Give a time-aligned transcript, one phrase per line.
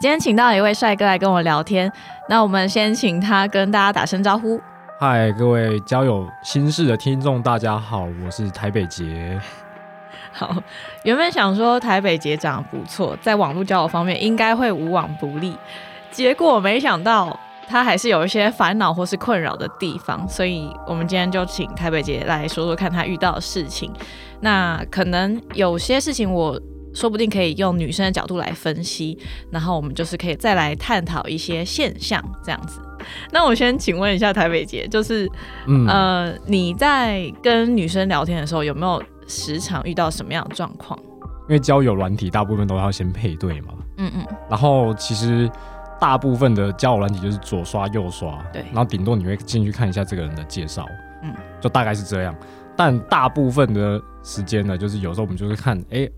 [0.00, 1.92] 今天请到一位帅哥来跟我聊天，
[2.26, 4.58] 那我们先请他跟大家打声招呼。
[4.98, 9.38] 嗨，各位交友心事的听众，大家好，我是台北杰。
[10.32, 10.56] 好，
[11.04, 15.54] 原本想说台北杰长得不错，在网络交友方面应该会无往不利，
[16.10, 17.38] 结果没想到
[17.68, 23.92] 他还是有一些烦恼或是困扰的地方，所以我们今天就请台北杰来说说看他遇到的事情。
[24.40, 26.58] 那可能有些事情我。
[26.92, 29.16] 说不定可以用女生的角度来分析，
[29.50, 32.80] 然后我们就是可以再来探讨一些现象这样子。
[33.32, 35.30] 那我先请问一下台北姐，就是
[35.88, 40.98] 呃你在跟女生聊天的时候，有没有时常遇到什么样的状况？
[41.48, 45.50] 因为交友软体大部分都要先配对嘛，嗯嗯，然后其实
[45.98, 50.86] 大部分的交友软体就是左刷右刷，对，然后顶多你会进去看一下这个人的介绍，
[51.22, 52.34] 嗯，就大概是这样。
[52.76, 56.08] 但大部分的时间呢，就是有时候我们就是看，哎。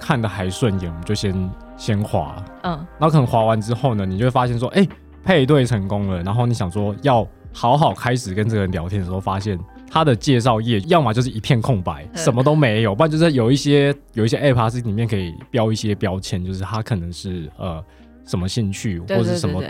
[0.00, 4.86] 看的还顺眼，我们就先先滑，嗯，然后可能滑完之后呢，你就会发现说，哎，
[5.22, 6.22] 配对成功了。
[6.22, 9.58] 然后你想说要好好开始跟这个人聊天的时候，发现
[9.90, 17.84] 他的介绍页要么就是一片空白，什么都没有，不然就是有一些有一些 app 是里面可以标一些标签，就是他可能是呃
[18.24, 19.62] 什么兴趣或者是什么，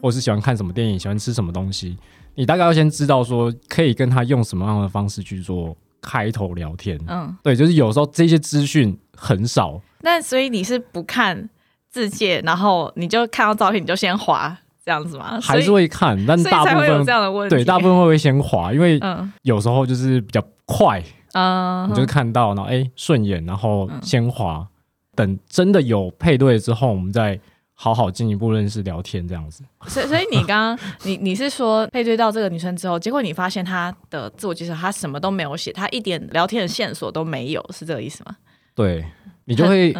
[0.00, 1.96] 或是喜欢看什么电影，喜欢吃什么东西，
[2.34, 6.98] 你大概要先知道说可以跟他用什么样的方式去做开头聊天。
[7.08, 8.98] 嗯，对，就是有时候这些资讯。
[9.18, 11.48] 很少，那所以你是不看
[11.88, 15.40] 字界，然后你就看到照片你就先滑这样子吗？
[15.40, 19.00] 还是会看，但大部分这样的问题，对，大部分会先滑，因为
[19.40, 21.02] 有时候就是比较快，
[21.32, 24.68] 嗯，你就看到然后哎顺眼，然后先滑，
[25.14, 27.40] 等真的有配对之后，我们再
[27.78, 29.62] 好好进一步认识聊天这样子。
[29.86, 38.34] 所以所以你刚刚 你你是说配对到这个女生之后，结果你发现她的自我介绍她什么都没有写，她一点聊天的线索都没有，是这个意思吗？
[38.74, 39.04] 对
[39.44, 39.94] 你就会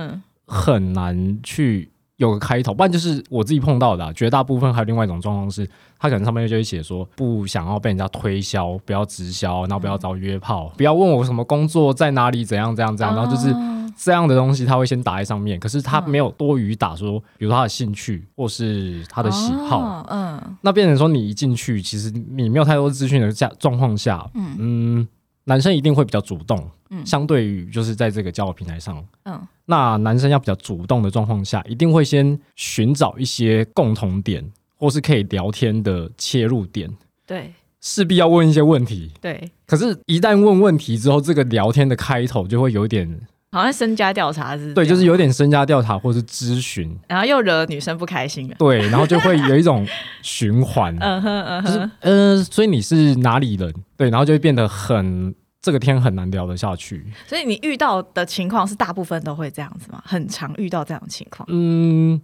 [0.47, 4.12] 很难去有个开头，不然就是我自己碰到的。
[4.15, 13.54] 绝大部分还有另外一种状况是，她可能上面就会写说不想要被人家推销，不要直销，然后不要找约炮，不要问我什么工作在哪里，怎样怎样怎样，然后就是
[13.96, 15.58] 这样的东西他会先打在上面。
[15.58, 25.08] 可是他没有多余打说，比如他的兴趣或是他的喜好，嗯，那变成说你一进去，其实你没有太多资讯的下状况下，嗯。
[25.48, 36.90] 男生一定会比较主动，嗯，相对于就是在这个交友平台上，嗯，那男生要比较主动的状况下，一定会先寻找一些共同点，或是可以聊天的切入点，
[37.24, 39.52] 对，势必要问一些问题，对。
[39.68, 43.20] 可是，一旦问问题之后，这个聊天的开头就会有点。
[43.56, 49.86] 好像身家调查是，对，就是有点身家调查或是咨询，然后又惹女生不开心了，对，然后就会有一种
[50.20, 53.74] 循环， 嗯哼嗯哼，呃，所以你是哪里人？
[53.96, 57.04] 对，然后就会变得很这个天很难聊得下去。
[57.26, 60.02] 所以你遇到的情况是大部分都会这样子吗？
[60.04, 61.48] 很常遇到这样的情况？
[61.50, 62.20] 嗯，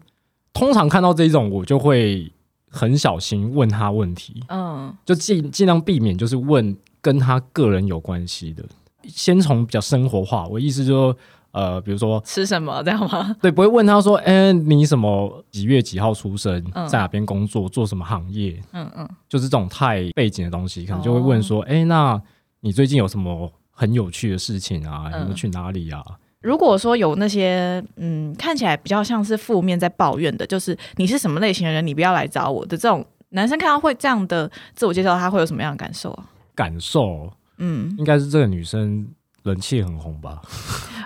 [0.52, 2.30] 通常看到这一种，我就会
[2.68, 8.62] 很小心问他问题，嗯，就尽尽量避免就是问跟他个人有关系的。
[9.06, 11.16] 先从比较生活化，我意思就是说，
[11.52, 13.36] 呃，比如说吃什么这样吗？
[13.40, 18.58] 对，不会问他说，哎，你什么几月几号出生，在哪边工作，做什么行业？
[18.72, 22.20] 嗯嗯，就是这种太背景的东西，可能就会问说，哎，那
[22.60, 25.10] 你最近有什么很有趣的事情啊？
[25.12, 26.02] 有没有去哪里啊？
[26.40, 36.24] 如果说有那些嗯，看起来比较像是负面在抱怨的，就是你是什么类型的人，你不要来找我的这种男生，看到会这样的自我介绍，他会有什么样的感受啊？
[36.54, 37.32] 感受。
[37.64, 39.06] 嗯，应该是这个女生
[39.44, 40.42] 人气很红吧？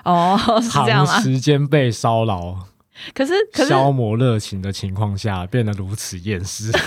[0.04, 1.12] 哦， 是这样吗？
[1.12, 2.58] 长时间被骚扰，
[3.12, 3.34] 可是
[3.68, 6.72] 消磨热情的情况下，变得如此厌世。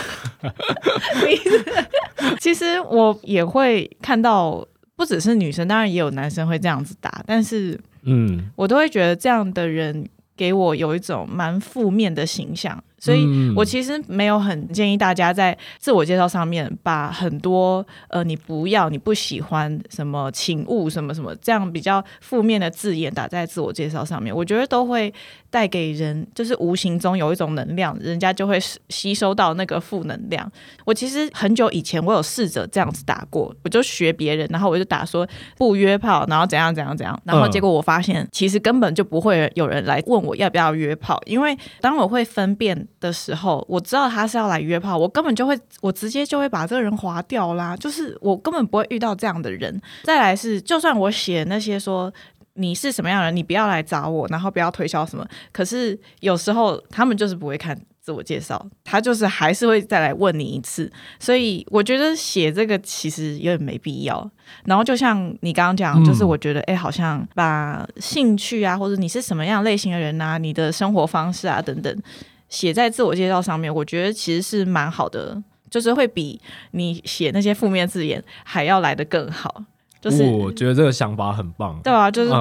[2.41, 12.81] 其实我也会看到，不只是女生，当然也有男生会这样子打，但是，嗯，我都会觉得这样的人给我有一种蛮负面的形象。
[12.99, 13.25] 所以
[13.55, 25.13] 我其实没有很建议大家在自我介绍上面把很多呃你不要你不喜欢什么请勿什么什么这样比较负面的字眼打在自我介绍上面，我觉得都会
[25.49, 28.59] 带给人就是无形中有一种能量，人家就会
[28.89, 30.51] 吸收到那个负能量。
[30.85, 42.88] 我其实很久以前我有试着这样子打过，我就学别人，然后我就打说不约炮，然后怎样怎样怎样，然后结果我发现其实根本就不会有人来问我要不要约炮，因为当我会分辨。
[42.99, 47.75] 的时候，我知道他是要来约炮，我根本就会，我直接就会把这个人划掉啦。
[47.77, 49.81] 就是我根本不会遇到这样的人。
[50.03, 52.11] 再来是，就算我写那些说
[52.53, 57.79] 你是什么样的人，你不要来找我，然后不要推销什么，可是有时候他们就是不会看。
[58.01, 64.27] 自我介绍，他就是还是会再来问你一次，所以我觉得写这个其实有点没必要。
[64.63, 71.95] 然后就像你刚刚讲，就是我觉得哎，好像把兴趣啊，或者你是什么样类型的人啊，你的生活方式啊等等
[72.49, 76.41] 写在自我介绍上面，我觉得其实是蛮好的，就是会比
[76.71, 79.63] 你写那些负面字眼还要来的更好。
[80.01, 82.31] 就是我觉得这个想法很棒，对啊，就是。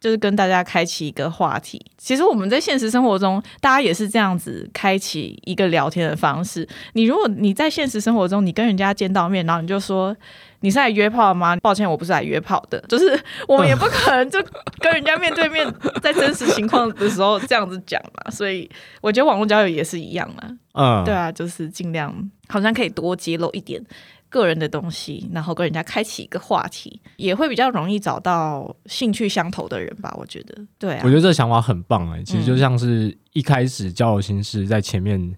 [0.00, 1.84] 就是跟大家开启一个话题。
[1.96, 6.66] 其实我们在现实生活中，大家也是这样子开启一个聊天的方式。
[6.92, 10.16] 你如果你在现实生活中，你跟人家见到面，然后你就说
[10.60, 11.56] 你是来约炮吗？
[11.56, 12.78] 抱歉，我不是来约炮的。
[12.88, 14.38] 就是我们也不可能就
[14.78, 15.66] 跟人家面对面，
[16.02, 18.30] 在真实情况的时候这样子讲嘛。
[18.30, 18.70] 所以
[19.00, 20.56] 我觉得网络交友也是一样嘛。
[20.74, 22.14] 嗯，对啊，就是尽量
[22.48, 23.82] 好像可以多揭露一点。
[24.28, 30.14] 个人的东西，然后跟人家开启一个话题，也会比较容易找到兴趣相投的人吧？
[30.18, 32.22] 我觉得，对啊，我觉得这个想法很棒哎。
[32.22, 35.34] 其实就像是一开始交友心事在前面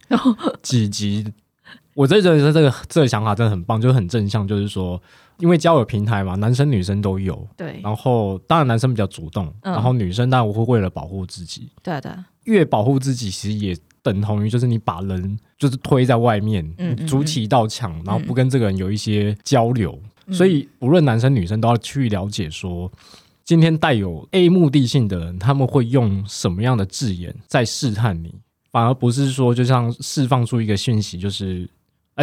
[0.63, 1.25] 几集，
[1.95, 4.47] 我真觉得这个这个想法真的很棒，就很正向。
[4.47, 5.01] 就是说，
[5.39, 7.81] 因为交友平台嘛，男生女生都有，对。
[7.83, 13.77] 然后当然男生比较主动，然后女生当然会为了保护自己，对的，越保护自己，其实也。
[14.11, 19.99] 等同于就是你把人就是推在外面，嗯筑起一道墙，然后不跟这个人有一些交流，
[20.33, 22.91] 所以无论男生女生都要去了解说，
[23.45, 28.35] 今天带有 A 目的性的人，他们会用什么样的字眼在试探你，
[28.73, 31.69] 反而不是说就像释放出一个讯息，就是。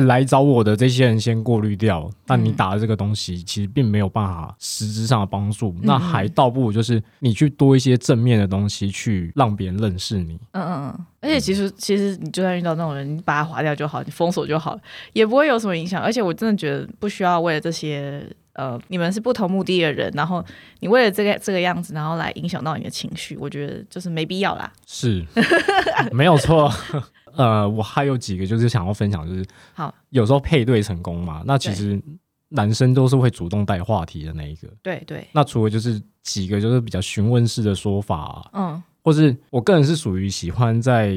[0.01, 10.39] 来找我的这些人先过滤掉，但你打的这个东西其实并没有办法实质上的帮助，那还倒不如就是你去多一些正面的东西，去让别人认识你。
[10.51, 14.77] 嗯嗯嗯，而且其实其实你就算遇到那种人，你把他划掉就好，你封锁就好，
[15.13, 16.01] 也不会有什么影响。
[16.01, 20.43] 而且我真的觉得不需要为了这些呃，你们是不同目的的人，然后
[20.79, 24.71] 你为了这个这个样子，然后来影响到你的情绪，我觉得就是没必要啦。
[24.85, 25.23] 是，
[26.11, 26.71] 没有错。
[27.35, 32.01] 呃，我还有几个就是想要分享，就是好，有时候配对成功嘛，那其实
[32.47, 34.69] 男生都是会主动带话题的那一个。
[34.81, 35.27] 对对。
[35.33, 41.13] 那除了就是几个就是比较询问式的说法，嗯，或是我个人是属于喜欢在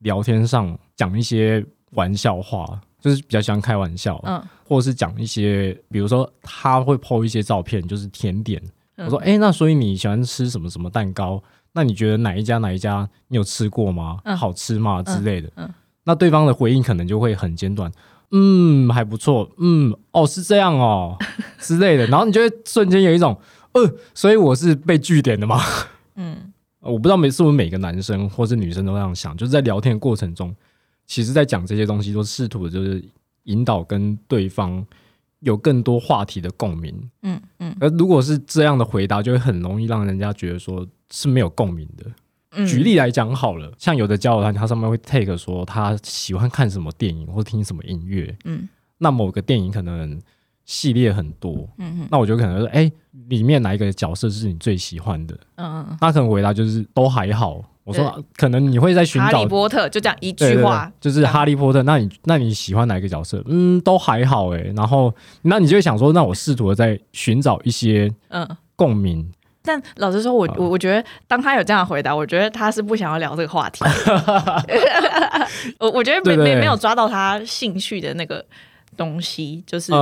[0.00, 8.62] 聊天上讲一些玩笑话，就是比较喜欢开玩笑，嗯，或者是讲一些，比如说他会 po 一些照片，就是甜点，
[8.96, 11.42] 我说，哎，那所以你喜欢吃什么什么蛋糕？
[11.72, 14.18] 那你觉得哪一家哪一家你有吃过吗？
[14.36, 15.50] 好吃吗之类的？
[16.04, 17.90] 那对方的回应可能就会很简短，
[18.30, 21.16] 嗯，还不错，嗯，哦，是这样哦
[21.58, 22.06] 之类的。
[22.06, 23.36] 然后你就会瞬间有一种，
[23.72, 25.60] 呃，所以我是被据点的吗？
[26.16, 30.54] 嗯，我不知道每是不是每个男生或是女生都这样想，就是在聊天过程中，
[31.06, 33.04] 其实在讲这些东西都试图就是
[33.44, 34.84] 引导跟对方
[35.40, 37.10] 有更多话题的共鸣。
[37.22, 40.86] 嗯嗯，而如果是这样的回答，就会很容易让人家觉得说。
[41.14, 42.66] 是没有共鸣的。
[42.66, 48.34] 举例来讲好了，像有的交友团，它上面会 take 说他喜欢看什么电影或听什么音乐。
[48.46, 48.66] 嗯，
[48.96, 50.18] 那某个电影可能
[50.64, 51.68] 系列很多。
[51.76, 52.90] 嗯嗯，那我就可能说，哎，
[53.28, 55.38] 里面哪一个角色是你最喜欢的？
[55.56, 57.62] 嗯嗯，那可能回答就是都还好。
[57.84, 61.82] 我说，可能你会在寻找哈利波特，就这样一句话，就是哈利波特。
[61.82, 63.42] 那你那你喜欢哪一个角色？
[63.46, 64.58] 嗯，都还好哎。
[64.76, 69.28] 然后，那你就会想说，那我试图的在寻找一些嗯共鸣。
[69.64, 73.84] 但老实说，我我我觉得，当他有这样回答，我觉得他是不想要聊这个话题。
[75.78, 78.44] 我我觉得没没没有抓到他兴趣的那个
[78.96, 79.92] 东西，就是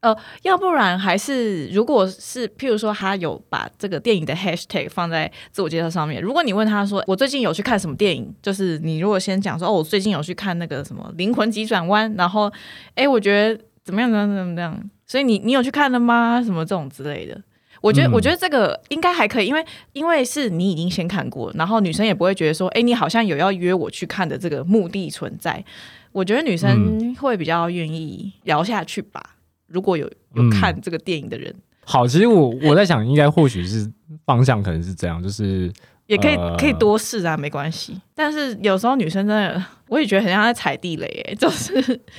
[0.00, 12.50] 呃，要不然还是如果是譬如说他有把这个电影的 hashtag 放在自我介绍上面，如果你问他说我最近有去看什么电影，就是你如果先讲说哦，我最近有去看那个什么灵魂急转弯，然后
[12.94, 16.42] 哎，我觉得怎么样怎么样怎么样，所以你你有去看了吗？
[16.42, 17.38] 什么这种之类的。
[17.82, 25.64] 我觉得，我觉得这个应该还可以，因为因为是你已经先看过，然后女生也不会觉得说，哎，你好像有要约我去看的这个目的存在。
[26.12, 29.36] 我觉得女生会比较愿意聊下去吧。
[29.70, 33.90] 如果有有看这个电影的人，好，其实我我在想，应该或许是
[34.26, 35.72] 方向可能是这样，就是。
[36.10, 37.96] 也可以可以多试啊，没关系。
[38.16, 41.72] 但是有时候女生真的，我也觉得很像在踩地雷哎， 就是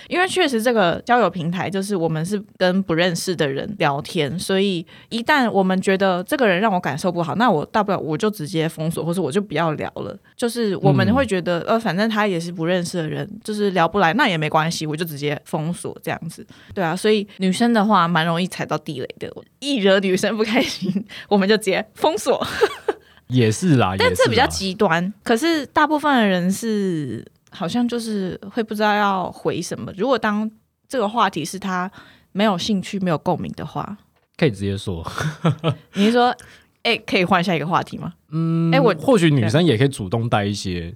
[0.08, 10.18] 因为确实这个交友平台就是我们是跟不认识的人聊天，所以一旦我们觉得这个人让我感受不好，那我大不了我就直接封锁，或者我就不要聊了。
[10.38, 16.48] 就是我们会觉得呃，反正他也是不认识的人，就是聊不来，那也没关系，我就直接封锁这样子。
[16.74, 19.30] 对啊，所以女生的话蛮容易踩到地雷的，
[19.60, 22.42] 一惹女生不开心，我们就直接封锁。
[23.32, 25.14] 也是啦，但这比较极端。
[25.24, 29.92] 可是大部分的人是好像就是会不知道要回什么。
[29.98, 30.50] 如果当
[30.88, 31.92] 这个话题是他
[32.32, 33.98] 没有兴趣、没有共鸣的话，
[34.38, 35.06] 可以直接说。
[35.96, 36.36] 你是说，
[36.84, 38.14] 哎，可以换下一个话题吗？
[38.32, 40.94] 嗯，哎，我或许女生也可以主动带一些。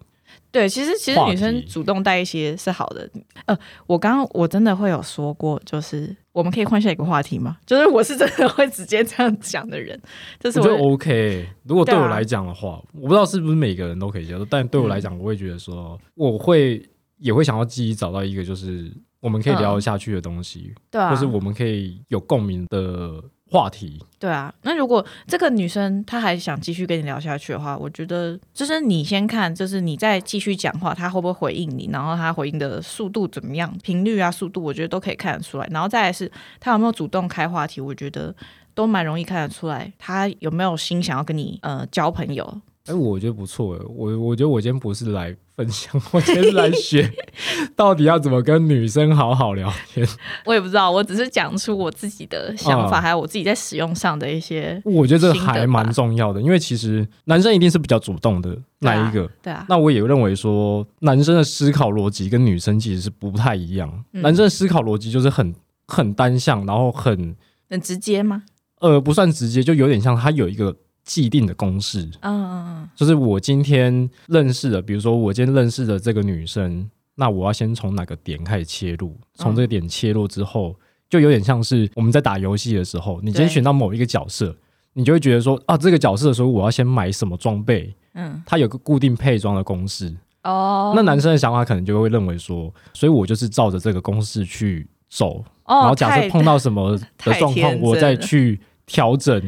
[0.56, 3.10] 对，其实其实女生主动带一些是好的。
[3.46, 3.58] 呃，
[3.88, 7.58] 我刚刚我真的会有说过，就是我们可以换下一个话题吗？
[7.68, 10.02] 就是我是真的会直接这样讲的人。
[10.40, 11.46] 就是我觉得 OK。
[11.66, 16.82] 如果对我来讲的话，我不知道是不是每个人都可以接受，但对我来讲，我会觉得说，我会
[17.18, 23.22] 也会想要自己找到一个就是我们可以聊得下去的东西，对，或是我们可以有共鸣的。
[23.52, 35.68] 话题对啊，那如果这个女生她还想继续跟你聊下去的话，我觉得就是你先看，就是你再继续讲话，她会不会回应你，然后她回应的速度怎么样，频率啊、速度，我觉得都可以看得出来。
[35.72, 38.36] 然后再来是她有没有主动开话题，我觉得
[38.74, 42.62] 都蛮容易看得出来，她有没有心想要跟你呃交朋友。
[42.88, 43.80] 哎，我觉得不错。
[43.90, 47.12] 我我觉得我今天不是来分享， 我今天是来学
[47.76, 50.08] 到底要怎么跟女生好好聊天。
[50.46, 54.80] 我也不知道，我只是讲出我自己的想法，还有我自己在使用上的一些。
[54.86, 59.28] 我觉得这个还蛮重要的，因为其实男生一定是比较主动的那一个。
[59.42, 59.66] 对啊。
[59.68, 63.92] 那我也认为说，男生的思考逻辑跟女生其实是不太一样。
[64.12, 65.56] 男生的思考逻辑就是很
[65.88, 67.36] 很单向，然后很
[67.68, 68.44] 很直接吗？
[68.82, 70.76] 呃，不算直接，就有点像他有一个。
[71.06, 79.16] 既定的公式，嗯嗯嗯，就是我今天认识的，比如说我今天认识的这个女生，那我要先从哪个点开始切入？
[79.36, 80.76] 从这个点切入之后，
[81.08, 84.56] 就有点像是我们在打游戏的时候，你今天选到某一个角色，
[84.94, 87.96] 你就会觉得说啊，这个角色的时候我要先买什么装备？
[88.16, 90.12] 嗯，它有个固定配装的公式。
[90.42, 99.40] 哦，那男生的想法可能就会认为说，所以我就是照着这个公式去走，然后假设碰到什么的状况，我再去调整。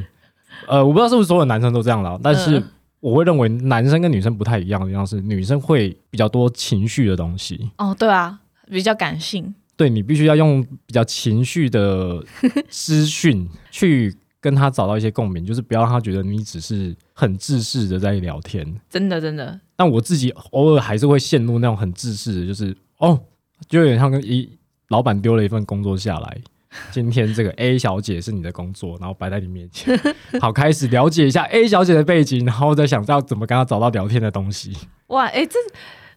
[0.68, 2.62] 呃，我不知道是不是所有男生都这样了，但是
[3.00, 7.70] 我会认为男生跟女生不太一样的地方是，女生会比较多情绪的东西。
[7.78, 9.54] 哦，对啊，比较感性。
[9.76, 12.24] 对你必须要用比较情绪的
[12.68, 18.66] 资讯 去跟他找到一些共鸣，就是不要让他觉得你只是很自私的在聊天。
[18.90, 19.60] 真的，真的。
[19.76, 23.20] 但我自己偶尔还是会陷入那种很自私的，就是哦，
[23.70, 24.50] 就有点像跟一
[24.90, 26.38] 老板丢了一份工作下来。
[26.92, 30.00] 今天这个 A 小姐是你的工作，然后摆在你面前，
[30.42, 34.76] 好，开始了解一下 A 小姐的背景，然后再想到怎么跟她找到聊天的东西。
[35.08, 35.60] 哇，哎，这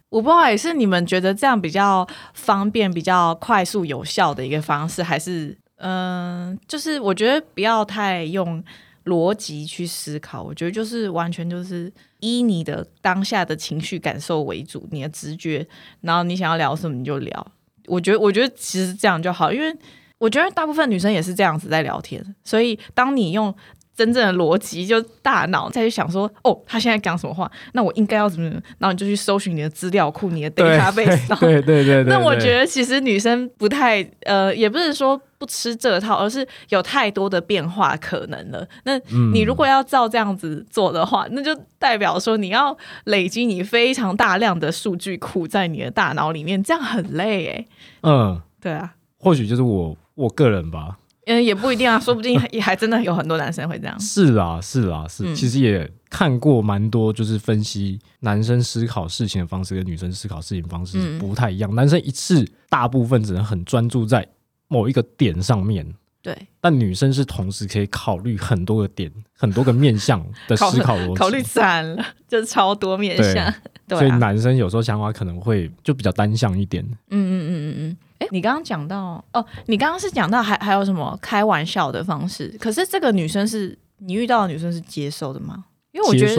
[0.09, 8.63] 我不知道也是你们觉得这样比较方便、比较快速、有效的一个方式，还是嗯，就是我觉得不要太用
[9.05, 15.65] 逻辑去思考，我觉得就是完全就是依你的当下的情绪感受为主，你的直觉，
[16.01, 17.47] 然后你想要聊什么你就聊。
[17.87, 19.73] 我觉得，我觉得其实这样就好，因为。
[20.21, 23.51] 我觉得大部分女生也是这样子在聊天，所以当你用
[23.95, 28.47] 真正的逻辑，就大脑再去想说，哦，他现在讲什么话，那我应该要怎么？
[28.77, 31.27] 然后你就去搜寻你的资料库，你的 database。
[31.41, 32.03] 对对对对。
[32.03, 38.63] 那我觉得其实女生不太呃，也不是说不吃这套，而是有太多的变化可能了。
[38.83, 38.97] 那
[39.33, 47.65] 你如果要照这样子做的话，那就代表说你要累积你非常大量的数据库在你的大脑里面，这样很累哎。
[48.03, 48.93] 嗯，对啊。
[49.17, 49.97] 或许就是我。
[50.15, 53.99] 我个人吧，嗯，也不一定啊，说不定 也还真的有很多男生会这样。
[53.99, 55.35] 是啊，是啊，是。
[55.35, 61.73] 其实也看过蛮多，就是分析男生思考事情的方式跟女生思考事情方式不太一样。
[61.75, 64.27] 男生一次大部分只能很专注在
[64.67, 65.85] 某一个点上面，
[66.21, 66.35] 对。
[66.59, 73.53] 但女生是同时可以考虑很多个点、很多个面向的思考逻辑， 考虑散了，就是超多面向。
[73.87, 76.83] 对，所以男生有时候想法可能会就比较单向一点。
[76.85, 77.97] 嗯嗯嗯嗯嗯。
[78.21, 82.55] 哎，你刚刚讲到哦，你刚刚是讲到还还有什么开玩笑的方式？
[82.59, 85.65] 可是这个女生是你遇到的女生是接受的吗？
[85.91, 86.33] 因为我觉得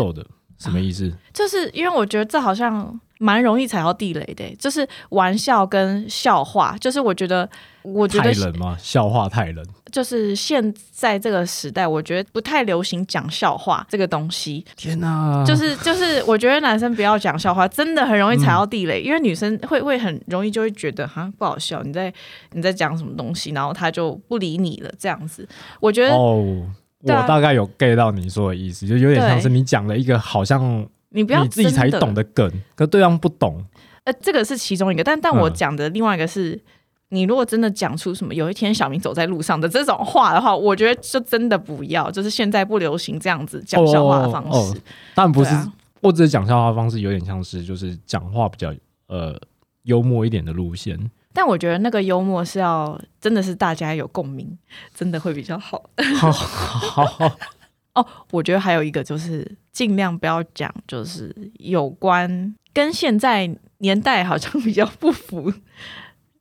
[0.58, 1.12] 什么意思？
[1.34, 2.98] 就是因为我觉得这好像。
[3.22, 7.48] 蛮容易踩到地雷的，就是玩笑跟笑话，就是我觉得，
[7.82, 8.76] 我觉得太冷吗？
[8.80, 14.64] 笑话太冷，就是现在这个时代，我觉得不太流行讲笑话这个东西。
[14.74, 15.44] 天哪！
[15.46, 22.12] 就是就是，我觉得男生不要讲笑话，真的很容易踩到地雷，因为女生会会很容易就会觉得哈不好笑，你在
[22.50, 25.48] 你在讲什么东西，然后他就不理你了，这样子。
[25.78, 26.66] 我觉得哦，
[27.02, 30.84] 我大概有 get 到你说的意思，就有点像是你讲了一个好像。
[31.12, 33.64] 你不要你自己才懂的梗，可对方不懂。
[34.04, 36.60] 呃，这个是其中一个，但但我讲的另外一个是，
[37.10, 44.80] 你如果真的讲出什么有一天小明走在路上的这种话的话，我觉得就真的不要，就是现在不流行这样子讲笑话的方式。
[45.14, 45.54] 但不是，
[46.00, 48.74] 或者讲笑话方式有点像是就是讲话比较
[49.06, 49.38] 呃
[49.84, 50.98] 幽默一点的路线。
[51.32, 54.58] 但我觉得那个幽默是要真的是大家有共鸣，
[54.94, 55.82] 真的会比较好
[56.18, 56.32] 好。
[56.32, 57.36] 好好。
[57.94, 65.52] 哦，我觉得还有一个就是尽量不要讲，就是有关跟现在年代好像 比较不符，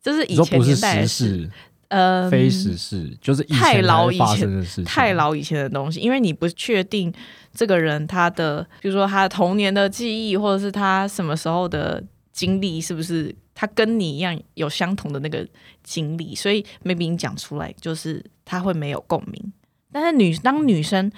[0.02, 1.50] 就是以前年代是
[1.90, 7.14] 呃非时事，就是太老以前的事，太老以前的东西，因为你不确定
[7.54, 15.46] 这个人他的，比如说他童年的记忆，或者是他什么时候的经历，是不是他跟你一样有相同的那个
[15.84, 19.52] 经历，所以 maybe 你讲出来就是他会没有共鸣。
[19.92, 21.12] 但是女当女生。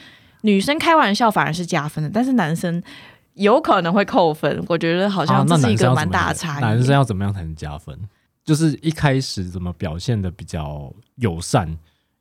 [0.43, 2.81] 女生开玩笑反而是加分的，但是男生
[3.35, 4.63] 有可能会扣分。
[4.67, 6.61] 我觉得好像这是一个蛮大的差异。
[6.61, 7.97] 男生要怎么样才能加分？
[8.43, 11.67] 就是一开始怎么表现的比较友善？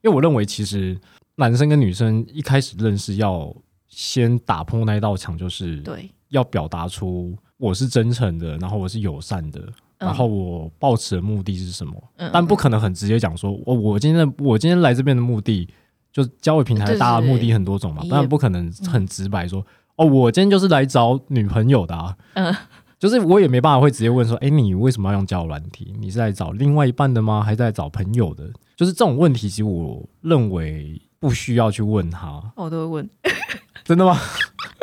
[0.03, 0.97] 因为我认为其实
[1.35, 3.53] 男生跟女生一开始认识要
[3.89, 9.61] 先打破那一道墙，就是对，要表达出我是真诚的，然后我是友善的，
[9.99, 12.01] 然后我抱持的目的是什么？
[12.33, 15.69] 但不可能很直接讲说，我我今天我今天来这边的目的。
[16.13, 19.65] 就交友平台，大家目的很多种嘛，当然不可能很直白说
[19.97, 22.17] 哦，我今天就是来找女朋友的啊。
[22.35, 22.55] 嗯，
[22.99, 25.95] 就是我也没办法会直接问说，哎，你为什么要用交友软体？
[25.99, 27.43] 你是来找另外一半的吗？
[27.43, 28.51] 还是在找朋友的？
[28.77, 32.43] 就是这种问题，其实我认为不需要去问他。
[32.57, 33.11] 我都会问，
[33.85, 34.19] 真的吗？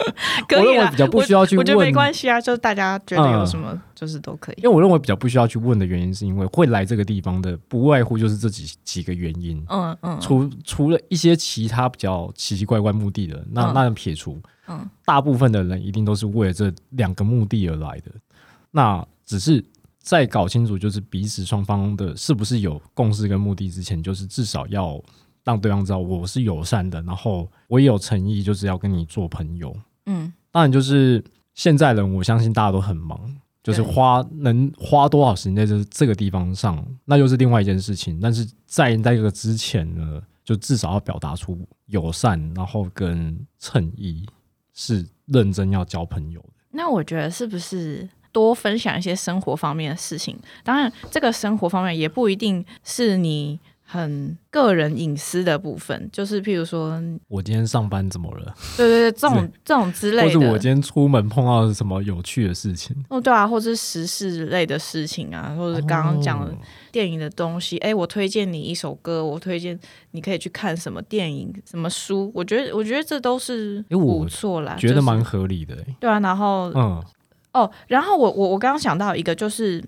[0.57, 4.55] 我认为比较不需要去问，我觉得没关系啊，就是大家觉得有什么，就是都可以。
[4.57, 9.63] 因为我认为比较不需要去问的原因，是因为会来这个地方的，不外乎就是这几几个原因。
[9.69, 18.11] 嗯嗯，除除了一些其他比较奇奇怪怪目的的，那那撇除，嗯，大部分的人一定都是为了这两个目的而来的。
[18.71, 19.63] 那只是
[20.01, 25.01] 在搞清楚就是彼此双方的是不是有共识跟目的之前，就是至少要
[25.43, 29.75] 让对方知道我是友善的，然后我也有诚意，就是要跟你做朋友。
[30.11, 31.23] 嗯，当然就是
[31.53, 33.19] 现在人，我相信大家都很忙，
[33.61, 38.19] 就是花能花多少时间在这这个地方上，那又是另外一件事情。
[38.19, 44.25] 但是在那个之前呢，就至少要表达出友善，然后跟诚意，
[44.73, 46.49] 是认真要交朋友的。
[46.71, 50.35] 那我觉得是不是多分享一些生活方面的事情？
[50.63, 53.59] 当然，这个生活方面也不一定是你。
[53.91, 58.53] 很个人隐私的部分，就是譬如说，我今天上班怎么了？
[58.77, 62.95] 对对对， 这种这种之类的，或者我今天出门碰到什么有趣的事情？
[63.09, 66.53] 哦，对啊，或者是时事类的事情啊，或者刚刚讲的
[66.91, 67.79] 电影的东西。
[67.79, 69.79] 哎，我推荐你一首歌，我推荐
[70.11, 72.31] 你可以去看什么电影、什么书。
[72.35, 75.75] 我觉得，我觉得这都是不错啦，觉得蛮合理的。
[75.99, 77.03] 对啊，然后嗯，
[77.53, 79.83] 哦，然后我我我刚刚想到一个，就是。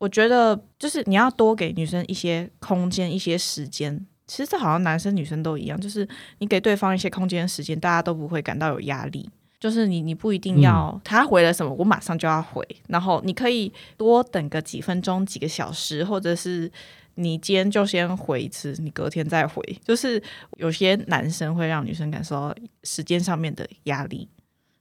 [0.00, 4.06] 我觉得就是你要多给女生一些空间、一些时间。
[4.26, 6.08] 其实这好像男生女生都一样，就是
[6.38, 9.28] 你给对方一些空间、时间，大家都不会感到有压力。
[9.58, 12.66] 就是你，你不一定要他回了什么，我马上就要回。
[12.88, 16.70] 然后你可以多等个几分钟、几个小时，或者是
[17.16, 19.62] 你今天就先回一次，你隔天再回。
[19.84, 20.22] 就是
[20.56, 24.26] 有些男生会让女生感受到时间上面的压力。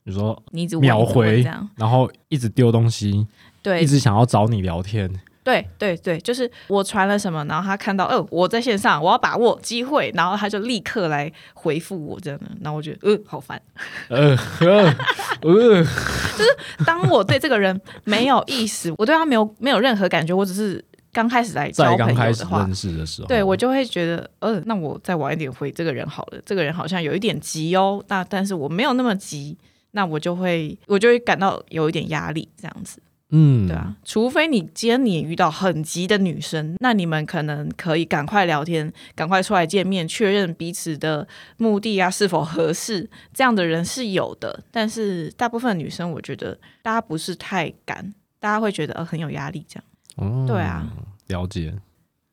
[0.03, 1.43] 你说你秒回
[1.75, 3.27] 然后一直丢东西。
[3.61, 5.11] 对，一直想要找你聊天。
[5.41, 12.45] 对对对，就是我传了什么，然后他看到，哦，我在线上，我要把握机会，然后他就立刻来回复我，这样的。
[12.61, 13.59] 然后我觉得，呃，好烦。
[14.09, 14.93] 呃呃，
[15.41, 26.39] 就是当我对这个人没有意思，我对他没有没有任何感觉，我只是刚开始来交朋友的话，认识的时候，对我就会觉得，呃，那我再晚一点回这个人好了。
[26.45, 29.57] 这个人好像有一点急哦，那但是我没有那么急，
[29.91, 33.01] 那我就会我就会感到有一点压力，这样子。
[33.31, 43.09] 嗯，对啊，除非你今天你遇到很急的女生，那你们可能可以赶快聊天，赶快出来见面，确认彼此的目的啊是否合适。
[43.33, 49.83] 这样的人是有的，但是大部分女生，我觉得大家不是太敢，大家会觉得呃很有压力这样。
[50.15, 50.87] 哦，对啊，
[51.27, 51.73] 了解。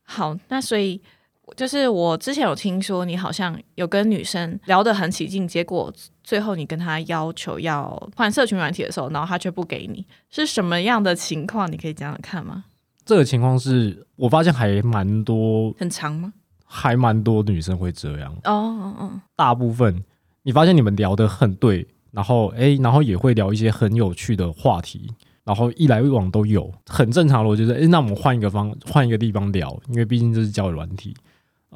[0.03, 1.01] 好，那所以。
[1.55, 5.93] 就是我之前有听说你好像有跟女生聊得很起劲，结果
[6.25, 11.71] 最后你跟她要求要换社群软体的时候，然后她却不给你，是什么样的情况？
[11.71, 12.65] 你可以讲讲看吗？
[13.05, 16.33] 这个情况是我发现还蛮多，很长吗？
[16.65, 20.03] 还蛮多女生会这样哦哦哦，大部分
[20.43, 25.09] 你发现你们聊得很对，然后哎，然后也会聊一些很有趣的话题，
[25.45, 27.49] 然后一来一往都有，很正常的。
[27.49, 31.15] 我觉得哎，那我们换一个方，换一个地方聊，因为毕竟这是交友软体。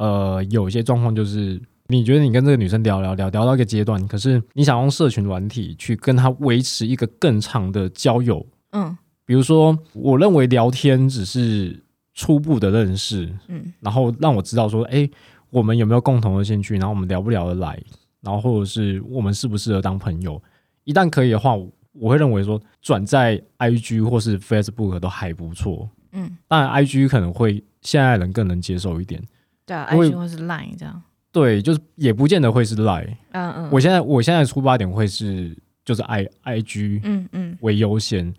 [0.01, 11.79] 呃，有一些状况就是，你觉得你跟这个女生聊聊聊聊到一个阶段，可是你想用社群软体去跟她维持一个更长的交友，嗯，比如说，我认为聊天只是
[12.15, 15.07] 初步的认识，嗯，然后让我知道说，哎，
[15.51, 17.79] 我们有没有共同的兴趣，然后我们聊不聊得来，
[18.23, 20.43] 然后或者是我们适不适合当朋友，
[20.85, 21.55] 一旦可以的话，
[21.93, 29.23] 我会认为说转在 IG 或是 Facebook 都还不错，嗯，当然 IG 可能会现在人更能接受一点。
[29.71, 31.01] 对啊，IG 或是 Line 这样。
[31.31, 33.17] 对，就是也不见得会是 Line。
[33.31, 38.35] 嗯嗯，我现在我现在出发点会是就是 i i g 嗯嗯为优先，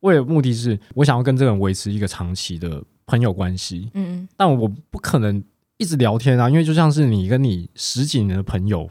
[0.00, 3.90] 为了目的是我想要跟这个人维持一个长期的朋友关系。
[3.92, 5.44] 嗯嗯，但我不可能
[5.76, 8.88] 一直聊天啊，因为就像是你跟你十几年的朋友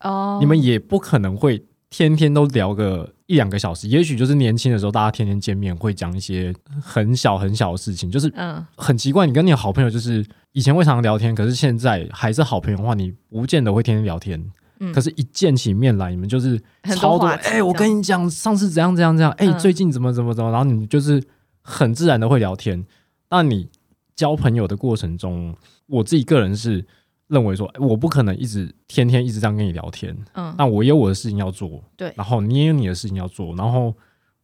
[0.00, 1.62] 哦，你们也不可能会。
[1.96, 9.26] 天天都聊个一两个小时，也许就是年轻的时候，大家天天见面会讲一些很小很小的事情，就是嗯，很奇怪。
[9.26, 14.38] 你跟你好朋友就是以前会常常聊天，可是现在还是好朋友的话，你不见得会天天聊天。
[14.80, 16.60] 嗯，可是一见起面来，你们就是
[16.94, 17.28] 超多。
[17.28, 21.24] 哎，我跟你讲，上次怎样怎样怎样，哎，最近怎么怎么怎么，然后你们就是
[21.62, 22.84] 很自然的会聊天。
[23.30, 23.70] 那你
[24.14, 25.56] 交朋友的过程中，
[25.86, 26.84] 我自己个人是。
[27.28, 33.94] 认为说，我不可能一直天天一直这样跟你聊天，嗯，那我有我的事情要做，对，然后你也有你的事情要做，然后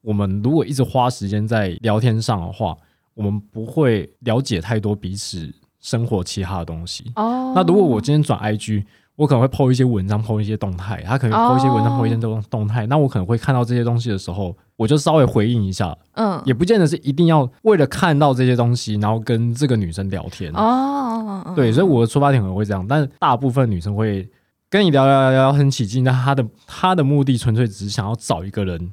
[0.01, 2.77] 我们如果一直花时间在聊天上的话，
[3.15, 7.11] 我们不会了解太多彼此生活其他的东西。
[7.17, 8.85] 哦，那如果我今天转 IG。
[9.17, 12.87] 我可能会 po 一些文章，po 一些动态，他可能 po 一些文章，po 一些动动态。
[12.87, 21.53] 那我可能会看到这些东西的时候，我就稍微回应一下，嗯，也不见得是一定要为了看到这些东西，然后跟这个女生聊天哦。
[21.55, 24.27] 对，所以我的出发点可能会这样，但是大部分女生会
[24.71, 28.93] 跟你聊聊聊聊很起劲，但她的她的目的纯粹只是想要找一个人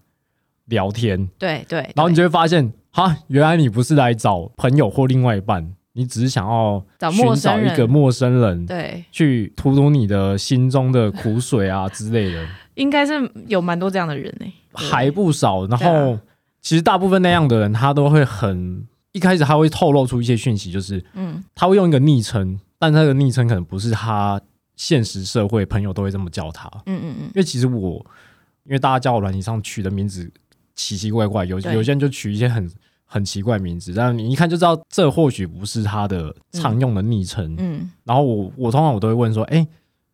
[0.65, 1.29] 聊天。
[1.38, 5.73] 对对，然后你就会发现，哈，原来你不是来找朋友或另外一半。
[6.00, 6.82] 你只是想要
[7.12, 15.68] 寻找一个陌生人，对，去吐吐你的心中的苦水啊 之类的，应该是有蛮多这样的人呢，还不少。
[15.68, 16.18] 然后，
[16.62, 24.40] 其实大部分那样的人，他都会很一开始他会透露出一些讯息，就是嗯，他会用一个昵称，但他的昵称可能不是他
[24.78, 27.24] 现实社会朋友都会这么叫他，嗯嗯嗯。
[27.26, 28.06] 因为其实我，
[28.64, 30.32] 因为大家叫我软体上取的名字
[30.76, 32.72] 奇奇怪怪，有有些人就取一些很。
[33.12, 37.56] 很奇怪名字，但你一看就知道，这或许不是他的常用的昵称。
[37.58, 39.67] 嗯，然后我我通常我都会问说，哎，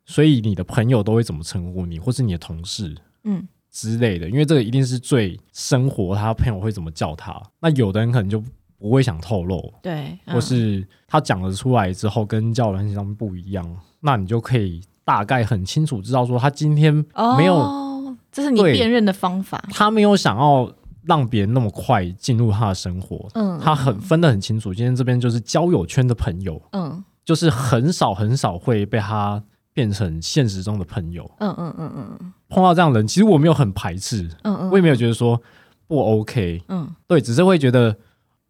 [0.06, 7.38] 所以你的朋友都会怎么称呼你，或是你的同事，嗯之类的，因为这个一定是最生活，他朋友会怎么叫他。
[7.60, 8.42] 那有的人可能就
[8.78, 16.94] 不会想透露，对，或是他讲了出来之后跟叫人上面不一样，那你就可以大概很清楚知道说他今天
[17.36, 20.72] 没有，这是你辨认的方法，他没有想要。
[21.06, 24.74] 让别人那么快进入他的生活，嗯，他很分得很清楚。
[24.74, 29.42] 今天这边就是交友圈的朋友，嗯，就是很少很少会被他
[29.72, 32.32] 变成现实中的朋友，嗯嗯嗯嗯。
[32.48, 35.40] 碰到这样的人，其实我没有很排斥，嗯嗯，我也没有觉得说
[35.86, 37.96] 不 OK，嗯，对，只是会觉得，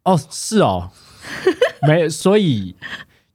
[0.03, 0.89] 哦，是哦，
[1.87, 2.75] 没，所以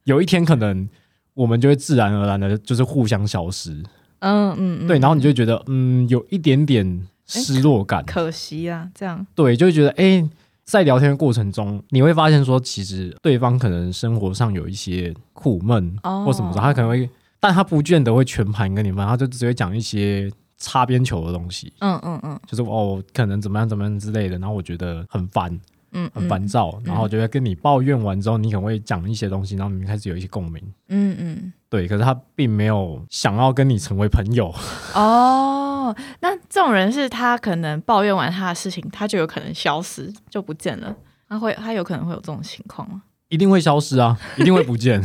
[0.03, 0.89] 有一天可能
[1.33, 3.71] 我们就会自然而然的，就是互相消失，
[4.19, 7.07] 嗯嗯，对，然后你就觉得，嗯，有一点点。
[7.41, 9.25] 失落感，可惜啊，这样。
[9.33, 10.27] 对，就会觉得哎，
[10.63, 25.59] 在聊天的过程中，你会发现说，其实对方可能生活上有一些苦闷或什么的，他可能会，但他不见得会全盘跟你们，他就只会讲一些擦边球的东西，嗯嗯嗯，就是哦，可能怎么样怎么样之类的，然后我觉得很烦。
[25.95, 30.59] 嗯，很烦躁，然后就会跟你抱怨完之后，你可能会讲一些东西，然后你们开始有一些共鸣。
[30.89, 34.51] 嗯嗯，对，可是他并没有想要跟你成为朋友。
[34.95, 35.72] 哦，
[36.19, 40.95] 那这种人是他可能抱怨完他的事情，他就有可能消失，就不见了。
[41.27, 43.01] 他会，他有可能会有这种情况吗？
[43.29, 45.01] 一定会消失啊， 一定会不见，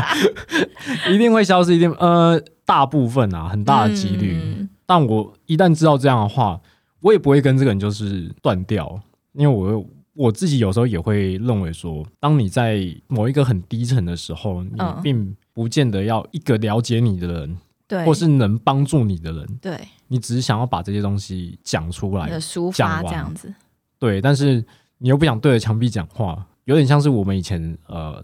[1.08, 4.66] 一定会消失，一定呃，大部分啊，很大的几率。
[4.84, 6.60] 但我一旦知道这样的话，
[7.00, 9.00] 我也不会跟这个人就是断掉。
[9.34, 23.52] 因为我我自己有时候也会认为说，当你在某一个很低沉的时候，你并不见得要一个了解你的人，对，或是能帮助你的人，对，你只是想要把这些东西讲出来，抒发这样子，
[23.98, 24.64] 对，但是
[24.98, 28.22] 你又不想对着墙壁讲话，有点像是我们以前呃，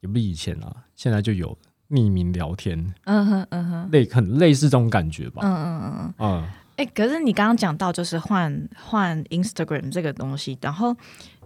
[0.00, 1.56] 也不是以前啊，现在就有
[1.90, 6.48] 匿名聊天，嗯哼嗯哼，类很类似这种感觉吧，嗯嗯嗯嗯嗯。
[6.76, 10.92] 哎，可是你刚刚讲到就是换换 Instagram 这个东西，然后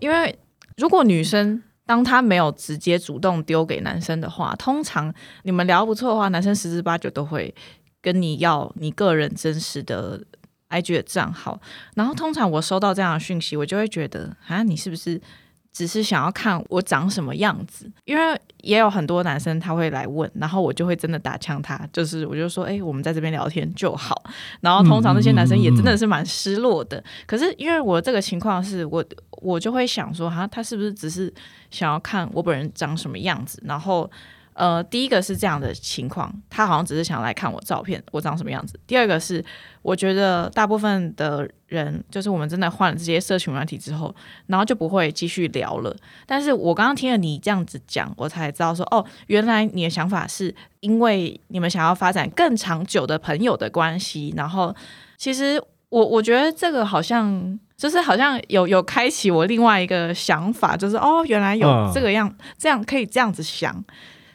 [0.01, 0.39] 因为
[0.79, 5.11] 如果女生当他没有直接主动丢给男生的话，通常
[5.45, 7.55] 你们聊不错的话，男生十之八九都会
[8.03, 10.23] 跟你要你个人真实的
[10.69, 11.59] IG 的账号。
[11.95, 15.19] 然后通常我收到这样的讯息，我就会觉得啊，你是不是？
[15.71, 24.21] 只是想要看我长什么样子，因为也有很多男生他会来问，然后我就会真的打枪他，就是我就说，哎，我们在这边聊天就好。
[24.61, 27.05] 然后通常那些男生也真的是蛮失落的。
[27.27, 29.05] 可是因为我这个情况是我，
[29.43, 31.33] 我就会想说，哈，他是不是只是
[31.71, 33.63] 想要看我本人长什么样子？
[33.65, 34.11] 然后。
[34.55, 38.77] 呃，第一个是这样的情况，他好像只是想来看我照片，我长什么样子。
[38.89, 39.45] 第二个是，
[39.83, 44.13] 我觉得大部分的人，就是我们真的换了这些社群软体之后，
[44.49, 45.97] 然后就不会继续聊了。
[46.27, 54.35] 但是我刚刚听了你这样子讲，我才知道说，哦，原来你的想法是因为你们想要发展更长久的朋友的关系。
[54.37, 54.75] 然后，
[55.17, 63.83] 其实我我觉得这个好像就是好像有有开启我另外一个想法，就是哦，原来有这个样，这样可以这样子想。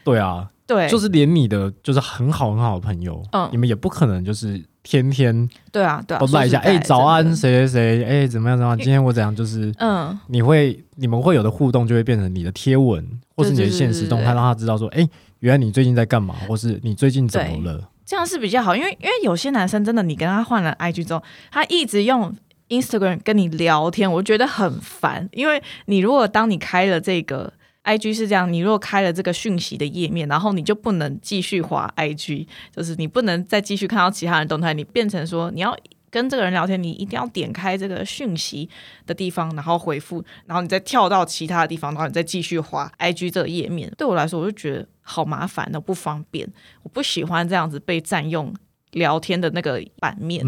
[0.05, 8.77] 对啊，对，就是连你的就是很好很好的朋友，嗯，你们也不可能就是天天对啊，对啊，都赖一下，哎，早安，谁谁谁，哎，怎么样怎么样？
[8.77, 9.35] 今天我怎样？
[9.35, 15.05] 就是，嗯，你会你们会有的互动就会变成你的贴文，或是你的现实动态，让他知道说，哎，
[15.39, 17.89] 原来你最近在干嘛，或是你最近怎么了？
[18.05, 22.35] 这样是比较好，因为因为有些男生真的，你跟他换了 IG 之后，他一直用
[22.69, 27.53] Instagram 跟你聊天，我觉得很烦，因为你如果当你开了这个。
[27.85, 35.77] I G 是这样，你如果开了这个讯息的页面，然后你就不能继续滑 I G，就是你不能再继续看到其他人动态，你变成说你要
[36.09, 38.69] 跟这个人聊天，你一定要点开这个讯息
[39.05, 43.91] 的地方，然后回复，然后你再跳到其他的地方，然后你再继续滑 I G 这个页面。
[43.97, 46.49] 对我来说，我就觉得好麻烦的，不方便，
[46.83, 48.53] 我不喜欢这样子被占用
[48.91, 50.45] 聊天的那个版面。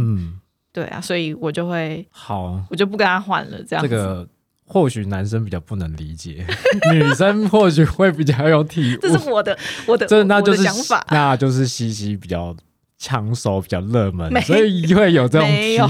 [0.76, 3.64] 对啊，所以我就会好，我就不跟他换了。
[3.64, 4.28] 这样子。
[4.68, 6.44] 或许男生比较不能理解，
[6.92, 9.00] 女生或许会比较有体悟。
[9.00, 12.58] 这是我的我的这那就是想法， 那就是西西比较
[12.98, 15.88] 抢手，比较热门，所以会有这种没有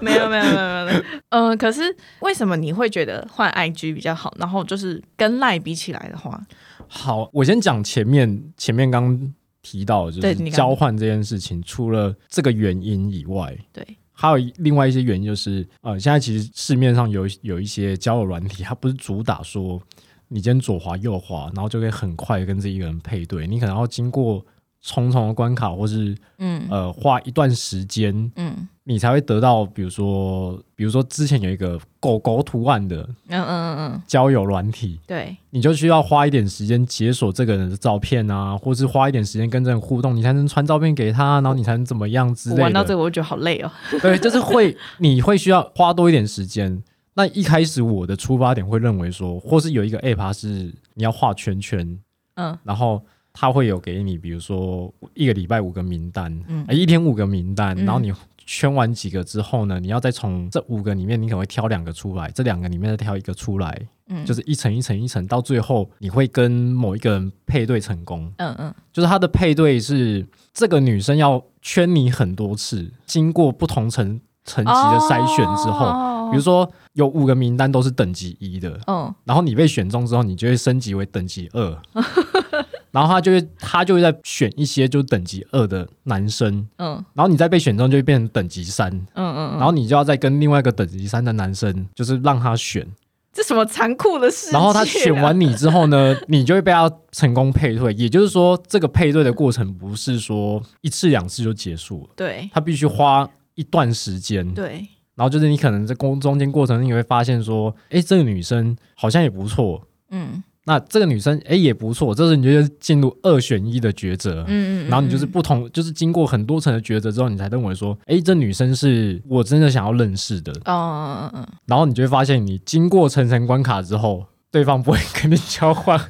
[0.00, 1.02] 没有没有没有没有。
[1.30, 1.82] 嗯，可是
[2.20, 4.32] 为什么你会觉得换 IG 比较好？
[4.38, 6.40] 然后就是跟赖比起来的话，
[6.86, 13.86] 好，我先讲前面前面刚提到就是交换这件事情，除了这个原因以外，对。
[14.12, 19.80] 还有另外一些原因，就是呃，现在其实市面上有有一些交友软体，它不是主打说
[20.28, 24.44] 你今天左滑右滑，然后就可以很快跟这一个人配对，你可能要经过。
[24.82, 32.96] 重重的关卡，或是嗯呃花一段时间，嗯，你才会得到，比如说，比如说之前有一个狗狗图案的，
[33.28, 42.62] 嗯嗯嗯嗯，交友软体，对，你就需要花一点时间解锁这个人的照片啊，或是花一点时间跟这人互动，你才能传照片给他，然后你才能怎么样之类的。
[42.62, 43.70] 玩到这个，我觉得好累哦。
[44.00, 46.82] 对，就是会，你会需要花多一点时间。
[47.12, 51.98] 那一开始我的出发点会认为说，或是有一个 app 是你要画圈圈，
[52.36, 53.02] 嗯，然后。
[53.32, 58.12] 他会有给你，比如说一个礼拜五个名单，嗯，一天五个名单，然后你
[58.44, 81.78] 圈完几个之后呢，你要再从这五个里面，你可能会挑两个出来，这两个里面再挑一个出来，嗯，就是一层一层一层，到最后你会跟某一个人配对成功，嗯嗯，就是他的配对是这个女生要圈你很多次，经过不同层层级的筛选之后，比如说有五个名单都是等级一的，嗯，然后你被选中之后，你就会升级为等级二。
[82.92, 92.86] 然后他就会，他就会在选一些就等级二的男生，嗯，然后你再被选中就会变成等级三，嗯嗯，然后你就要再跟另外一个等级三的男生，就是让他选，
[93.32, 94.50] 这什么残酷的事？
[94.50, 110.42] 然后他选完你之后呢， 你就会被他成功配对，也就是说，这个配对的过程不是说一次两次就结束了，对，他必须花一段时间，对，然后就是你可能在公中间过程，你会发现说，哎，这个女生好像也不错，嗯。
[110.70, 126.00] 那这个女生哎也不错，这时你就进入二选一的抉择，嗯嗯，然后你就是不同，就是经过很多层的抉择之后，你才认为说，哎，这女生是我真的想要认识的，哦哦哦然后你就会发现，你经过层层关卡之后，对方不会跟你交换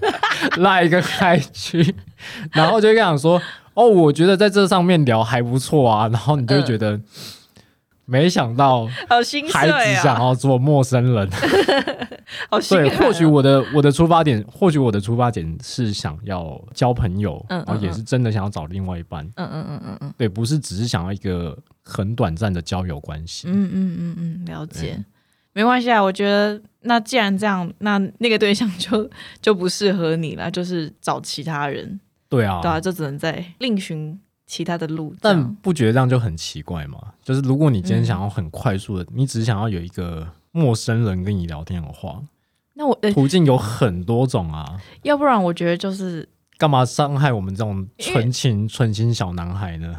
[0.58, 1.94] 拉一个开去，
[2.52, 3.40] 然后就会讲说，
[3.72, 7.00] 哦，我觉得在这上面聊还不错啊，然后你就会觉得。
[8.10, 11.30] 没想到，好心孩子想要做陌生人，
[12.50, 12.88] 好对。
[12.96, 19.24] 或许我的我的出发点，或许我的出发点是想要交朋友，然后也是真的想要找另外一半。
[19.36, 23.46] 嗯嗯嗯嗯嗯，对，不是只是想要一个很短暂的交友关系。
[23.48, 24.98] 嗯嗯嗯嗯，了解，
[25.52, 26.02] 没关系啊。
[26.02, 29.08] 我觉得那既然这样，那那个对象就
[29.40, 32.00] 就不适合你了，就是找其他人。
[32.28, 34.20] 对啊，对啊，就只能在另寻。
[34.50, 36.98] 其他的路，但不觉得这样就很奇怪吗？
[37.22, 42.20] 就是如果你今天想要很快速的，你只是想要有一个陌生人跟你聊天的话，
[42.74, 44.66] 那我途径有很多种啊。
[45.02, 49.94] 要不然，我觉得就是干嘛伤害我们这种纯情纯情小男孩呢？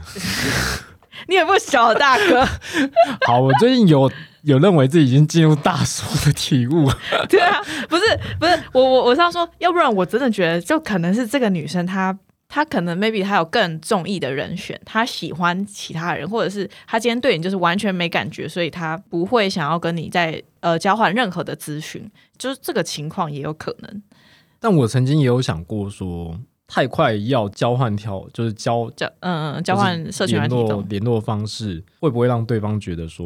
[1.29, 2.45] 你也不小，大哥。
[3.25, 4.11] 好，我最近有
[4.41, 6.89] 有认为自己已经进入大叔的体悟。
[7.29, 8.03] 对啊，不是
[8.37, 12.17] 不是，我我我是要说，要不然我真的觉得，就可能是这个女生她。
[12.53, 24.03] 他可能 maybe 他有更中意的人选，他喜欢其他人，或者是他今天对你就是完全没感觉，所以他不会想要跟你在呃交换任何的资讯，就是这个情况也有可能。
[24.59, 26.37] 但我曾经也有想过说，
[26.67, 33.25] 太快要交换条，就是交交嗯嗯交换社群联络联络方式，会不会让对方觉得说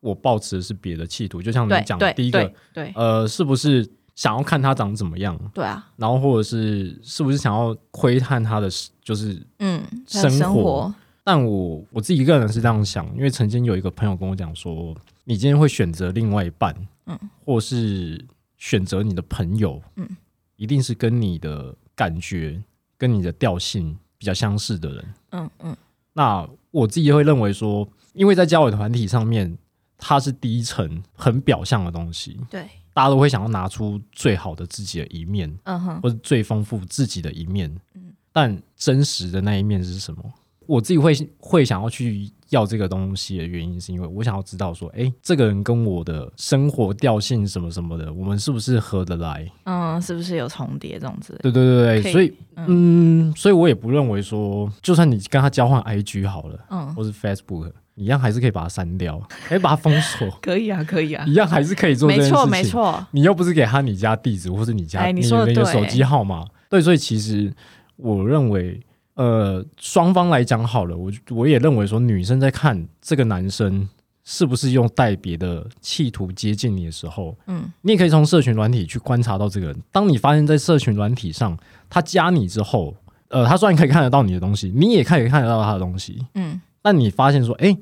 [0.00, 1.40] 我抱持的是别的企图？
[1.40, 5.38] 就像你讲第一个，对呃，是不是想要看他长怎么样？
[5.54, 8.68] 对啊，然后或者是是不是想要窥探他的
[9.02, 10.92] 就是嗯生活？
[11.24, 14.94] 但我我自己一个人是这样想，因为曾经有一个朋友跟我讲说，
[15.24, 16.74] 你今天会选择另外一半，
[17.06, 18.22] 嗯，或是
[18.58, 20.08] 选择你的朋友，嗯，
[20.56, 22.60] 一定是跟你的感觉、
[22.98, 25.76] 跟你的调性比较相似的人，嗯嗯。
[26.12, 29.56] 那我自己会认为说，因为在交友团体上面，
[29.96, 40.22] 它是第一层很表象的东西，对，大家都会想要拿出最好的自己的一面，嗯哼，或者最丰富自己的一面，嗯，但真实的那一面是什么？
[40.66, 49.50] 我自己会会想要去要这个东西的原因，是因为我想要知道说，哎，这个人跟我的生活调性什么什么的，我们是不是合得来？
[49.64, 51.36] 嗯，是不是有重叠这种子？
[51.42, 60.28] 对对对对，所以嗯，所以我也不认为说，就算你跟他交换 IG 好了，嗯，或是 Facebook，一样还是可以把它删掉，可以把它封锁。
[60.40, 62.08] 可以啊，可以啊，一样还是可以做。
[62.08, 67.52] 没错没错，你又不是给他你家地址或是你家你的手机号码，对，所以其实
[67.96, 68.80] 我认为。
[69.14, 73.86] 呃，双方来讲好了，我我也认为说，女生在看这个男生
[74.24, 79.76] 是不是用带别的企图接近你的时候，嗯，你也可以从社群软体去观察到这个人。
[79.92, 81.54] 当你发现，在社群软体上
[81.90, 82.96] 他加你之后，
[83.28, 87.74] 呃，他虽然可以看得到你的东西，你也可以看得到他的东西，嗯，但你发现说，哎，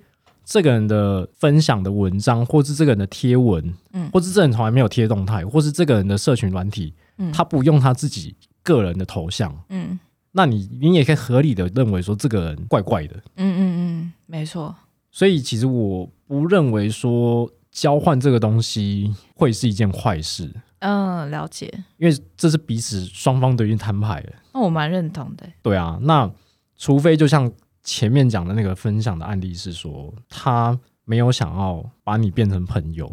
[0.45, 9.99] 这个人的分享的文章，或是这个人的贴文，嗯，或是这人从来没有贴动态，或是这个人的社群软体，嗯，他不用他自己个人的头像，嗯。
[10.33, 14.73] 那你你也可以合理的认为说这个人怪怪的，嗯嗯嗯，没错。
[15.11, 20.49] 所以其实我不认为说交换这个东西会是一件坏事。
[20.79, 21.69] 嗯，了解。
[21.97, 24.33] 因为这是彼此双方都已经摊牌了。
[24.55, 25.45] 那我蛮认同的。
[25.63, 26.31] 对啊，那
[26.77, 27.51] 除非就像
[27.91, 33.13] 前面讲的那个分享的案例是说，他没有想要把你变成朋友。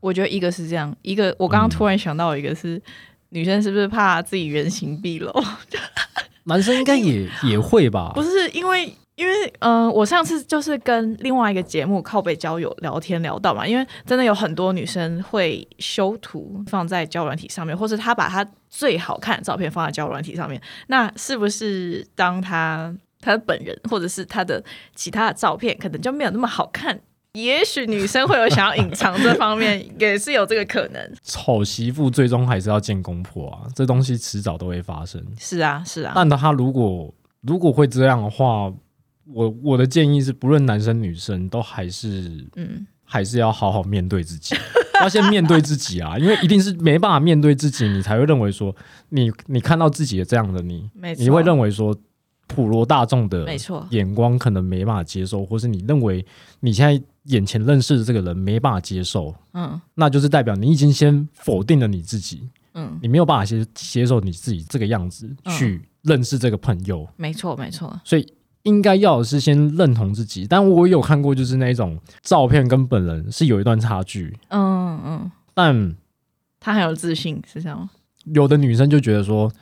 [0.00, 2.82] 我觉得一个是这样，一个我刚刚突然想到一个是
[3.28, 5.32] 女生是不是怕自己原形毕露？
[6.42, 8.10] 男生应该也 也会吧？
[8.16, 24.62] 不是因为，因为，嗯，我上次就是跟另外一个节目靠北交友聊天聊到嘛，因为真的有很多女生会修图放在交友软体上面，或是她把她最好看的照片放在交友软体上面，那是不是当她她的本人或者是他的
[24.94, 27.00] 其他的照片，可能就没有那么好看？
[27.32, 31.12] 也许女生会有想要隐藏这方面，也是有这个可能。
[31.22, 35.22] 丑媳妇最终还是要见公婆啊，这东西迟早都会发生。
[35.38, 36.12] 是啊，是啊。
[36.14, 38.72] 但他如果如果会这样的话，
[39.26, 44.56] 我我的建议是，不论男生女生，都还是嗯，还是要好好面对自己，
[45.02, 48.74] 要先面对自己啊，因为一定是没办法面对自己，你才会认为说，
[49.10, 51.94] 你你看到自己的这样的你，你会认为说。
[52.46, 53.46] 普罗大众的
[53.90, 56.24] 眼光可能没办法接受，或是你认为
[56.60, 68.24] 你现在眼前认识的这个人没办法接受，嗯，那就是代表你已经先否定了你自己，嗯，你没有办法接接受你自己这个样子去认识这个朋友，没错没错，所以
[68.62, 70.46] 应该要的是先认同自己。
[70.46, 75.96] 但我有看过，就是那种照片跟本人是有一段差距，嗯嗯，但
[76.60, 77.90] 他很有自信，是这样吗？
[78.26, 79.52] 有的女生就觉得说。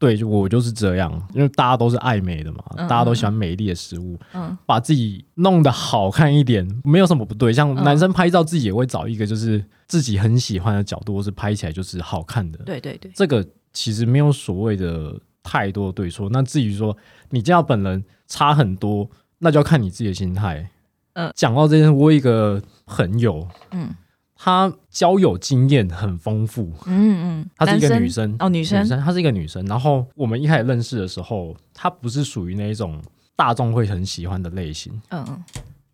[0.00, 7.52] 对，就我就是这样，因为大家都是爱美的嘛，大家都喜欢美丽的食物，嗯，把自己弄得好看一点，没有什么不对。
[7.52, 12.58] 像男生拍照，自己也会找一个就是自己很喜欢的角度，或是拍起来就是好看的。
[12.64, 16.30] 对对对，这个其实没有所谓的太多对错。
[16.32, 16.96] 那至于说
[17.28, 19.06] 你见到本人差很多，
[19.38, 20.70] 那就要看你自己的心态。
[21.12, 23.94] 嗯，讲到这件，我一个朋友，嗯。
[24.42, 28.34] 她交友经验很丰富，嗯嗯，她是一个女生。
[28.38, 29.62] 哦，女生，女生，她是一个女生。
[29.66, 32.98] 然后我们一开始认识的时候，她不是属于那一种
[33.36, 35.44] 大众会很喜欢的类型，嗯嗯。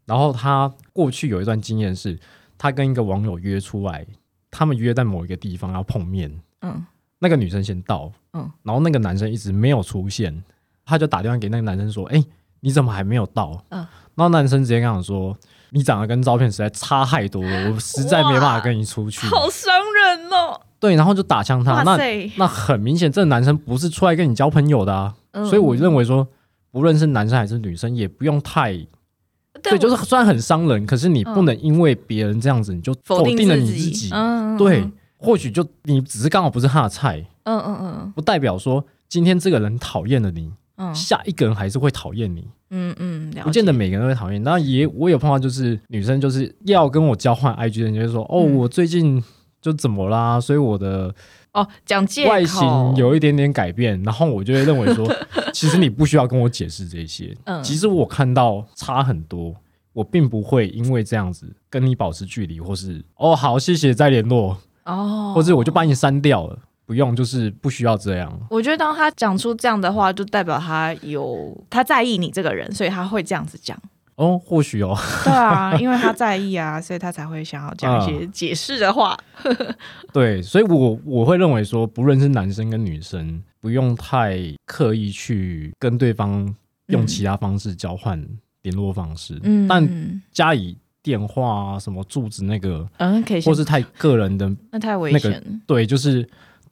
[0.04, 2.16] 然后她过去有一段经验是，
[2.56, 4.06] 她跟一个网友约出来，
[4.48, 6.30] 他们约在某一个地方要碰面，
[6.61, 6.87] 嗯，
[7.18, 10.44] 那个女生先到，嗯，然后那个男生一直没有出现，
[10.85, 12.24] 她就打电话给那个男生说：“哎，
[12.61, 13.80] 你怎么还没有到？”嗯，
[14.14, 15.37] 然后男生直接跟我说。
[15.70, 20.61] 你长得跟照片实在差太多了，我实在没办法跟你出去，好伤人哦。
[20.79, 21.98] 对，然后就打枪他，那
[22.37, 25.14] 那很明显，这个男生不是出来跟你交朋友的啊。
[25.33, 26.26] 所以我认为说，
[26.70, 28.72] 不论是男生还是女生，也不用太，
[29.62, 34.11] 对，就是虽然很伤人，可是你不能因为别人这样子，你就否定了你自己。
[34.12, 40.53] 嗯，对，或许就你只是刚好不是他的菜，嗯嗯嗯，不代表说今天这个人讨厌了你。
[40.95, 44.43] 下一个人还是会讨厌你，嗯嗯，不见得每个人都会讨厌。
[44.43, 49.22] 那也我有碰到，就是女生就是要跟我交换 IG 的人，就是说哦，我最近
[49.61, 50.41] 就怎么啦？
[50.41, 51.14] 所以我的
[51.53, 55.11] 哦，讲借外形有一点点改变，然后我就会认为说，
[55.53, 57.35] 其实你不需要跟我解释这些。
[57.45, 59.55] 嗯，其实我看到差很多，
[59.95, 66.59] 我并不会因为这样子跟你保持距离，或是哦好，谢谢再联络哦，或者我就把你删掉了。
[66.87, 68.32] 不用，就是不需要这样。
[68.49, 73.76] 我觉得当他讲出这样的话，就代表他有他在意你这个人，所以他会这样子讲。
[74.14, 74.97] 哦，或许哦。
[75.24, 79.18] 对啊，因为他在意啊，所以他才会想要讲一些解释的话。
[80.14, 86.55] 对，所以我我会认为说，不论是男生跟女生，不用太刻意去跟对方
[86.87, 88.24] 用其他方式交换
[88.62, 89.39] 联络方式。
[89.43, 95.61] 嗯，但加以电话啊，什么住址那个，嗯，可以，或是太个人的，那太危险。
[95.66, 96.26] 对，就是。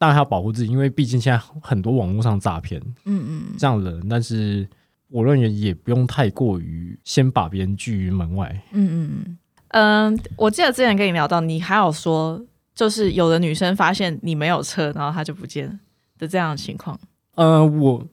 [0.04, 4.06] 当然要保护自己，因为毕竟现在很多网络上诈骗，嗯嗯，这样的人。
[4.06, 4.68] 但是
[5.08, 8.54] 我认为也不用太过于先把别人拒于门外。
[8.72, 9.38] 嗯嗯嗯。
[9.68, 12.38] 嗯，我记得之前跟你聊到，你还有说，
[12.74, 15.80] 就是有的女生发现你没有车，然后她就不见
[16.18, 17.00] 的这样的情况。
[17.36, 18.06] 呃，我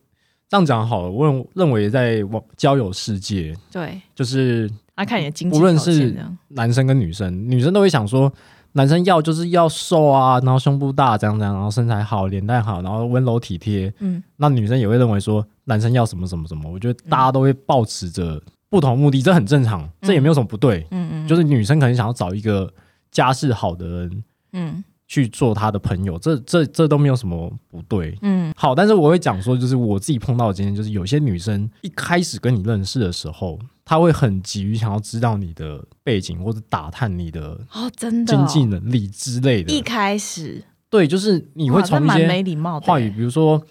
[0.47, 6.15] 这样讲好了，我认认为在网交友世界，对，就是啊看你的经济，无论是
[6.47, 8.31] 男生跟女生，女生都会想说。
[8.73, 13.93] 男生要就是要瘦啊，然后胸部大，这样这样，然后身材好，脸蛋好，然后温柔体贴。
[13.99, 16.71] 嗯，那女生也会认为说，男生要什么什么什么。
[16.71, 20.87] 我觉得大家都会抱持着不同目的，这很正常，这也没有什么不对。
[20.91, 22.71] 嗯嗯，就是女生可能想要找一个
[23.11, 28.17] 家世好的人，嗯，去做她的朋友，这这这都没有什么不对。
[28.21, 33.59] 嗯，好，但是我会讲说，就是我自己碰到的经验，就是有些女生一开始跟你认识的时候。
[33.91, 39.69] 他会很急于想要知道你的背景，或者打探你的哦，真的经济能力之类的。
[39.69, 43.61] 一开始，对，就是你会从一些没礼貌话语，比如说，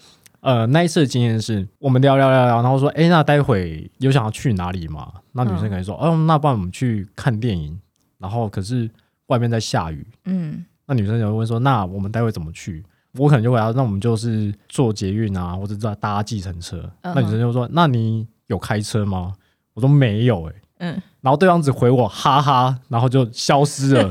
[0.41, 5.11] 呃，那一次的经验是我们聊聊聊聊，然后说，哎，那待会有想要去哪里吗？
[5.31, 7.75] 那女生可能说，哦，那不然我们去看电影。
[8.19, 8.87] 然后可是
[9.25, 12.85] 外面在下雨，嗯，那女生就会问说，那我们待会怎么去？
[13.13, 16.87] 我可能就会要，那我们就是坐捷运啊，或者搭搭计程车。
[17.01, 19.33] 那女生就说，那你有开车吗？
[19.81, 24.09] 我说没有哎，嗯，然后对方只回我哈哈，然后就消失了。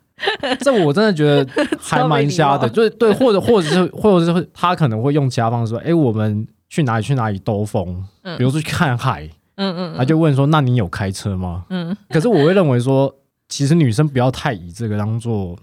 [0.60, 8.02] 这我真的觉得还蛮瞎的，就是对，或者或者是或者是他可能会用其他方式说，哎，我们去哪里去哪里兜风，
[8.38, 11.64] 比如说去看海，嗯嗯，他就问说，那你有开车吗？
[11.70, 13.14] 嗯，可是我会认为说，
[13.48, 15.54] 其实女生不要太以这个当做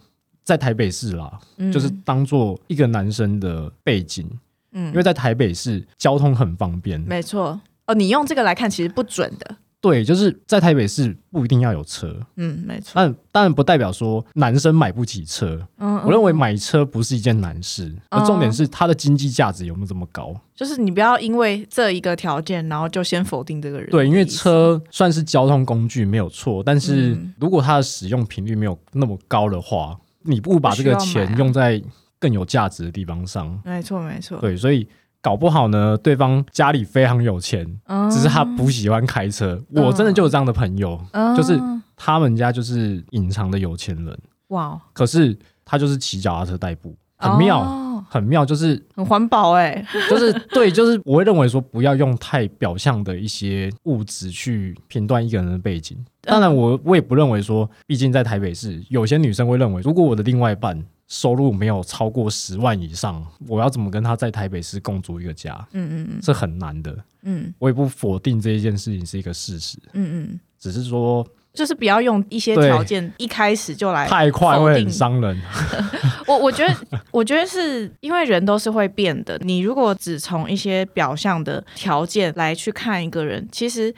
[0.43, 1.32] 在台北市啦，
[1.72, 4.30] 就是当做一个男生的背景，
[4.74, 7.60] 嗯，因为在台北市交通很方便，没错。
[7.88, 9.58] 哦，你用这个来看，其实不准的。
[9.82, 12.18] 对，就是在台北市不一定要有车。
[12.38, 12.94] 嗯，没错。
[12.96, 15.60] 但当然不代表说男生买不起车。
[15.78, 20.34] 嗯，我认为买车不是一件难事，而重点是它的经济价值有没有这么高。
[20.56, 23.90] 就是你不要因为这一个条件，然后就先否定这个人。
[23.90, 31.84] 对，因为车算是交通工具没有错，但是如果它的使用频率没有那么高的话，你不把这个钱用在
[32.18, 33.62] 更有价值的地方上。
[33.66, 34.40] 没错，没错。
[34.40, 34.88] 对，所以。
[35.24, 37.65] 搞不好呢，对方家里非常有钱，
[38.11, 39.57] 只是他不喜欢开车。
[39.69, 40.99] 我真的就有这样的朋友，
[41.38, 41.57] 就是
[41.95, 44.19] 他们家就是隐藏的有钱人。
[44.49, 44.78] 哇！
[44.91, 49.84] 可是他就是骑脚踏车代步，很妙，很妙，就是很环保哎。
[50.09, 55.97] 就是对，就是我会认为说，不要用太表象的一些物质去评断一个人的背景。
[56.24, 60.84] 当然，我我也不认为说，毕竟在台北市，有些女生会认为，如果我的另外一半。
[61.14, 65.53] 收入没有超过十万以上，我要怎么跟他在台北市共组一个家？
[65.74, 66.97] 嗯嗯嗯，是很难的。
[67.22, 69.78] 嗯，我也不否定这一件事情是一个事实。
[69.93, 75.39] 嗯嗯，只是说，就是不要用一些条件一开始就来太快会很伤人。
[76.26, 79.38] 我我觉得，我觉得是因为人都是会变的。
[79.41, 83.93] 你如果只从一些表象的条件来去看一个人，其实。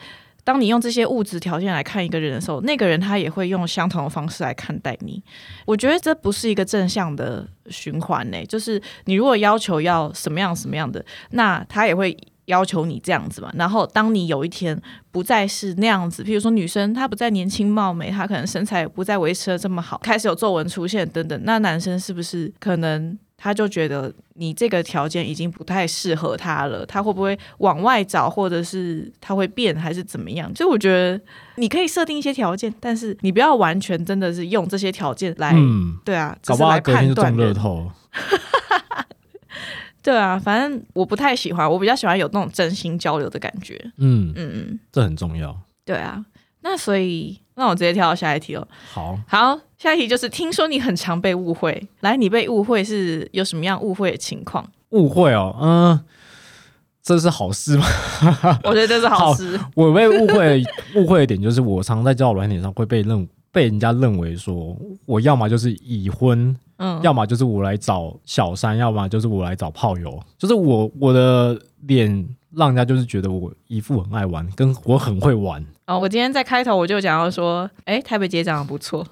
[0.46, 5.20] 当你用这些物质条件来看一个人的时候，那个人他也会用相同的方式来看待你。
[5.64, 8.36] 我觉得这不是一个正向的循环呢。
[8.46, 13.50] 就是你如果要求要什么样什么样的，那他也会要求你这样子嘛。
[13.54, 14.80] 然后当你有一天
[15.10, 23.18] 不再是那样子，譬如说女生她不再年轻貌美，她可能身材不再维持的这么好，开始有皱纹出现等等，那男生是不是可能？
[23.46, 30.52] 他就觉得你这个条件已经不太适合他了，他会不会往外找，或者是他会变，还是怎么样？
[30.52, 31.20] 所以我觉得
[31.54, 35.54] 你可以设定一些条件，但是你不要完全真的是用这些条件来，
[36.04, 37.88] 对啊，只是来判断乐透。
[40.02, 43.80] 对啊，反正我不太喜欢，我比较喜欢有那种真心交流的感觉。
[43.98, 45.56] 嗯嗯嗯，这很重要。
[45.84, 46.24] 对啊，
[46.66, 47.40] 那所以。
[47.58, 48.68] 那我直接跳到下一题了。
[48.92, 54.62] 好，好，下一题就是听说你很常被误会，来，你被误会是有什么样误会的情况？
[54.90, 56.00] 误会哦，嗯，
[57.02, 57.86] 这是好事吗？
[58.62, 59.58] 我觉得这是好事。
[59.74, 60.62] 我被误会，
[60.96, 75.64] 误会的点就是我常在交友软件上会被认被人家认为说，我要么就是已婚，嗯，要么就是我来找小三，要么就是我来找炮友，就是我我的脸让人家就是觉得我一副很爱玩，跟我很会玩。
[75.86, 79.06] 哦，我今天在开头我就讲到说，哎，台北街长得不错，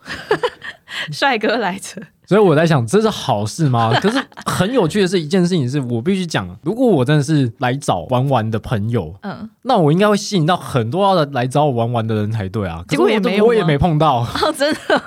[1.13, 2.03] 帅哥来着。
[2.27, 3.93] 所以我在想，这是好事吗？
[4.01, 12.83] 可是很有趣的是一件事情，是我必须讲，如果我真的是来找玩玩的朋友，嗯，那我应该会吸引到很多的来找我玩玩的人才对啊。
[12.89, 14.21] 结果也没，我也没碰到。
[14.43, 15.01] 哦，真的？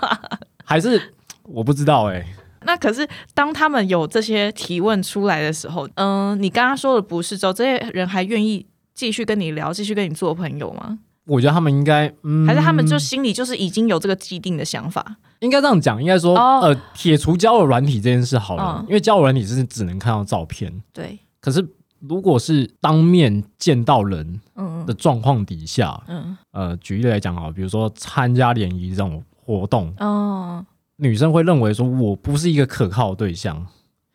[0.64, 2.24] 还是我不知道哎。
[2.68, 8.64] 那可是当他们有这些提问出来的时候，嗯，你刚刚说的不是之后，这些人还愿意
[8.94, 11.00] 继续跟你聊，继续跟你做朋友吗？
[11.26, 12.14] 我觉得他们应该，
[12.46, 15.18] 还是他们就心里就是已经有这个既定的想法。
[15.40, 20.72] 应该这样讲，应该说，呃，撇除交友软体这件事好了，因为交友软体是只能看到照片。
[20.94, 21.18] 对。
[21.40, 21.66] 可是
[22.00, 24.40] 如果是当面见到人
[24.86, 30.66] 的状况底下，嗯，呃，举例来讲啊，比如说参加联谊这种活动，哦，
[30.98, 33.66] 女生会认为说我不是一个可靠的对象，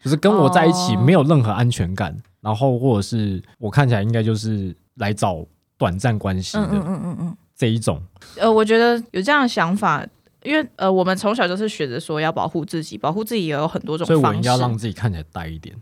[0.02, 5.44] 就是跟我在一起没有任何安全感，然后或者是我看起来应该就是来找
[5.78, 8.00] 短暂关系的，嗯嗯嗯嗯，这一种。
[8.36, 10.06] 呃，我觉得有这样的想法。
[10.44, 14.20] 因为呃，我们从小就是学着说要保护自己，保护自己也有很多种方式。
[14.20, 15.72] 所以我应该让自己看起来呆一点，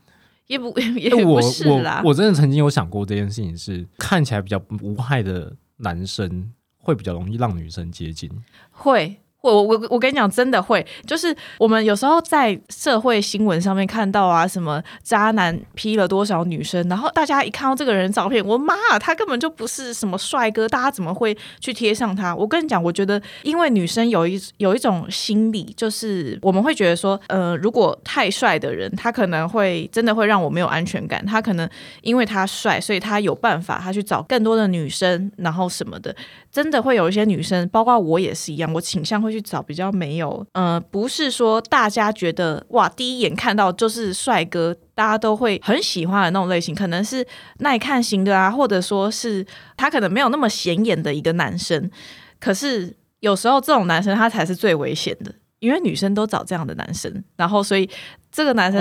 [0.49, 2.03] 也不 也不是啦。
[2.05, 8.31] 我真的曾经有想过这件事情，是看起来比较无害的男生会比较容易让女生接近，
[8.71, 9.17] 会。
[9.43, 22.37] 我我我跟你讲，真的会，就是我们有时候在社会新闻上面看到啊，什么渣男劈了多少女生，然后大家一看到这个人照片，我妈，他根本就不是什么帅哥，大家怎么会去贴上他？
[22.37, 31.67] 我跟你讲，我觉得，因为女生有一有一种心理，就是我们会觉得说，呃，如果太帅的人，他可能会真的会让我没有安全感，他可能
[32.03, 36.15] 因为他帅，所以他有办法，他去找更多的女生，然后什么的，
[36.53, 39.30] 真的会有一些女生，包括我也是一样，我倾向会。
[39.31, 47.27] 去找比较没有，呃，不是说大家觉得哇，第一眼看到就是帅哥，大家都会很喜欢的那种类型，可能是
[47.59, 49.45] 耐看型的啊，或者说是
[49.77, 51.91] 他可能没有那么显眼的一个男生。
[52.39, 57.89] 可是有时候这种男生他才是最危险的，因为女生都找这样的男生，然后所以
[58.33, 58.81] 这个男生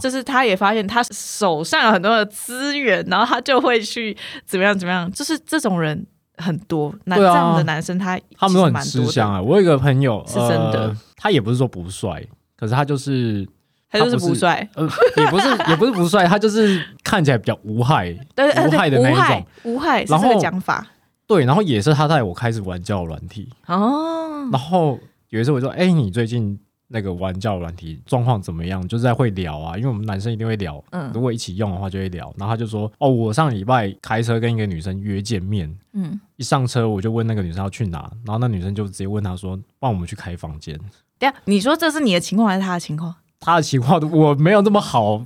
[0.00, 6.06] 就是他也发现他手上有很多的资源，然后他就会去怎么样怎么样，就是这种人。
[6.40, 9.40] 很多男这样的男生，他他们都很吃香啊。
[9.40, 12.24] 我有一个朋友是真的，他也不是说不帅，
[12.56, 13.46] 可是他就是
[13.90, 20.86] 他就是不帅，呃，也不是也不是不帅，他就是看起来比较无害，无害的那一种，无害是这个讲法。
[21.26, 24.48] 对，然后也是他带我开始玩交友软体哦。
[24.50, 26.58] 然后有一次我说：“哎，你最近？”
[26.92, 28.86] 那个玩教软体状况怎么样？
[28.88, 30.82] 就是在会聊啊，因为我们男生一定会聊。
[30.90, 32.34] 嗯，如果一起用的话就会聊。
[32.36, 35.72] 然后他就说：“哦，我上礼拜开车跟一个女生约见面。
[35.92, 40.76] 嗯，一上车我就问那个女生要去哪，然后那女生就直接问他说：‘帮我们去开房间。’
[41.16, 43.14] 对啊，你说这是你的情况还是他的情况？
[43.38, 45.24] 他的情况我没有那么好。”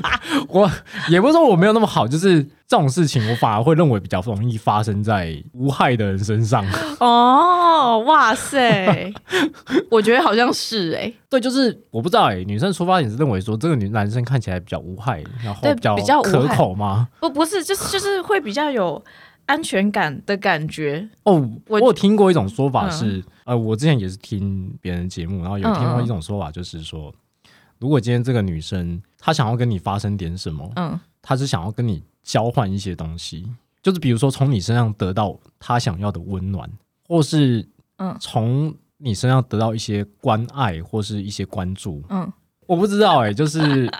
[0.48, 0.70] 我
[1.08, 6.64] 也不是说我没有那么好，就是这种事情，我反而会认为比较容易发生在无害的人身上。
[7.00, 9.12] 哦，哇塞，
[9.90, 17.08] 我觉得好像是哎，对，就是我不知道哎，女生出发点是认为说这个女男生看起来比较无害，然后比较比较可口吗？
[17.20, 19.02] 不，不是，就是就是会比较有
[19.46, 21.08] 安全感的感觉。
[21.24, 27.12] 哦，我有听过一种说法是，呃，我之前也是听别人节目，然后有听过一种说法，就是说。
[27.82, 33.44] 如果今天这个女生她想要跟你发生点什么，嗯，她是想要跟你交换一些东西，
[33.82, 36.70] 就是比如说从你身上得到她想要的温暖，
[37.08, 38.16] 或是嗯。
[38.20, 42.32] 从你身上得到一些关爱或是一些关注，嗯，
[42.66, 43.90] 我不知道哎，就是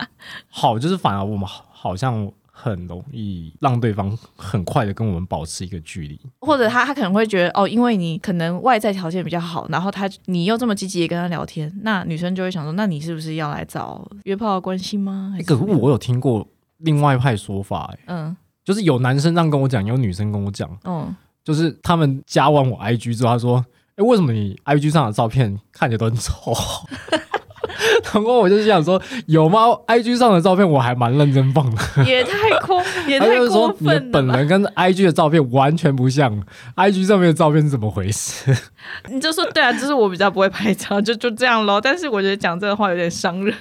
[0.49, 2.33] 好，就是反而我们好像。
[2.55, 15.35] 很容易让对方很快的跟我们保持一个距离，或者他他可能会觉得哦，因为你可能外在条件比较好，然后他你又这么积极的跟他聊天，那女生就会想说，那你是不是要来找约炮的关系吗？
[15.47, 16.47] 可是我有听过
[16.79, 23.65] 另外一派说法，嗯，就是有男生这样跟我讲，有女生跟我讲，嗯，就是他们加完我 IG 之后，他说，
[23.97, 26.53] 哎，为什么你 IG 上的照片看起来都很丑？
[28.13, 34.01] 然 后我就想说，有吗？IG 上的照片我还蛮认真放的，也太过， 也太过分了。
[34.01, 36.43] 你本人跟 IG 的照片完全不像
[36.77, 38.55] ，IG 上面的照片是怎么回事？
[39.11, 41.81] 你就说对啊，就是我比较不会拍照，就就这样咯。
[41.81, 43.55] 但是我觉得讲这个话有点伤人。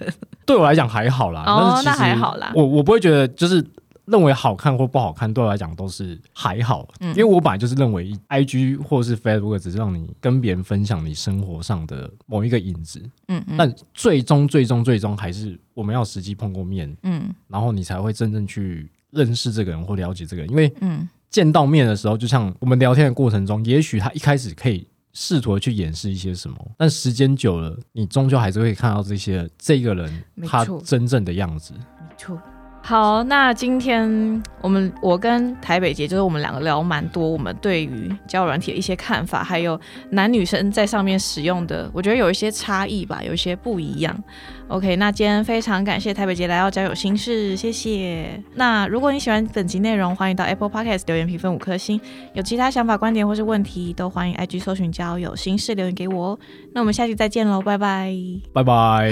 [0.46, 2.52] 对我来讲还好啦，哦，那还好啦。
[2.56, 3.64] 我我不会觉得就是。
[4.06, 7.10] 认为好看或不好看，对我来讲都是还好，嗯。
[7.10, 31.74] 因为我本来就是认为，I G 或是 Facebook 只是让你跟别人分享你生活上的某一个影子，嗯嗯，但最终最终最终还是我们要实际碰过面，嗯，然后你才会真正去认识这个人或了解这个人，因为嗯，见到面的时候，就像我们聊天的过程中，也许他一开始可以试图去掩饰一些什么，但时间久了，你终究还是会看到这些这个人他真正的样子。
[31.74, 32.42] 没错。
[32.84, 39.80] 好，那今天我们我跟台北姐就是我们两个聊蛮多，我们对于交友软体的一些看法，还有
[40.10, 44.24] 男女生在上面使用的，我觉得有一些差异吧，有一些不一样。
[44.68, 48.42] OK，那今天非常感谢台北姐来到交友心事，谢谢。
[48.56, 52.02] 那如果你喜欢本集内容，欢迎到 Apple Podcast 留言评分五颗星。
[52.34, 56.38] 有其他想法、观点或是问题，都欢迎 IG 搜寻交友心事留言给我。
[56.74, 58.14] 那我们下期再见喽，拜拜，
[58.54, 59.12] 拜拜。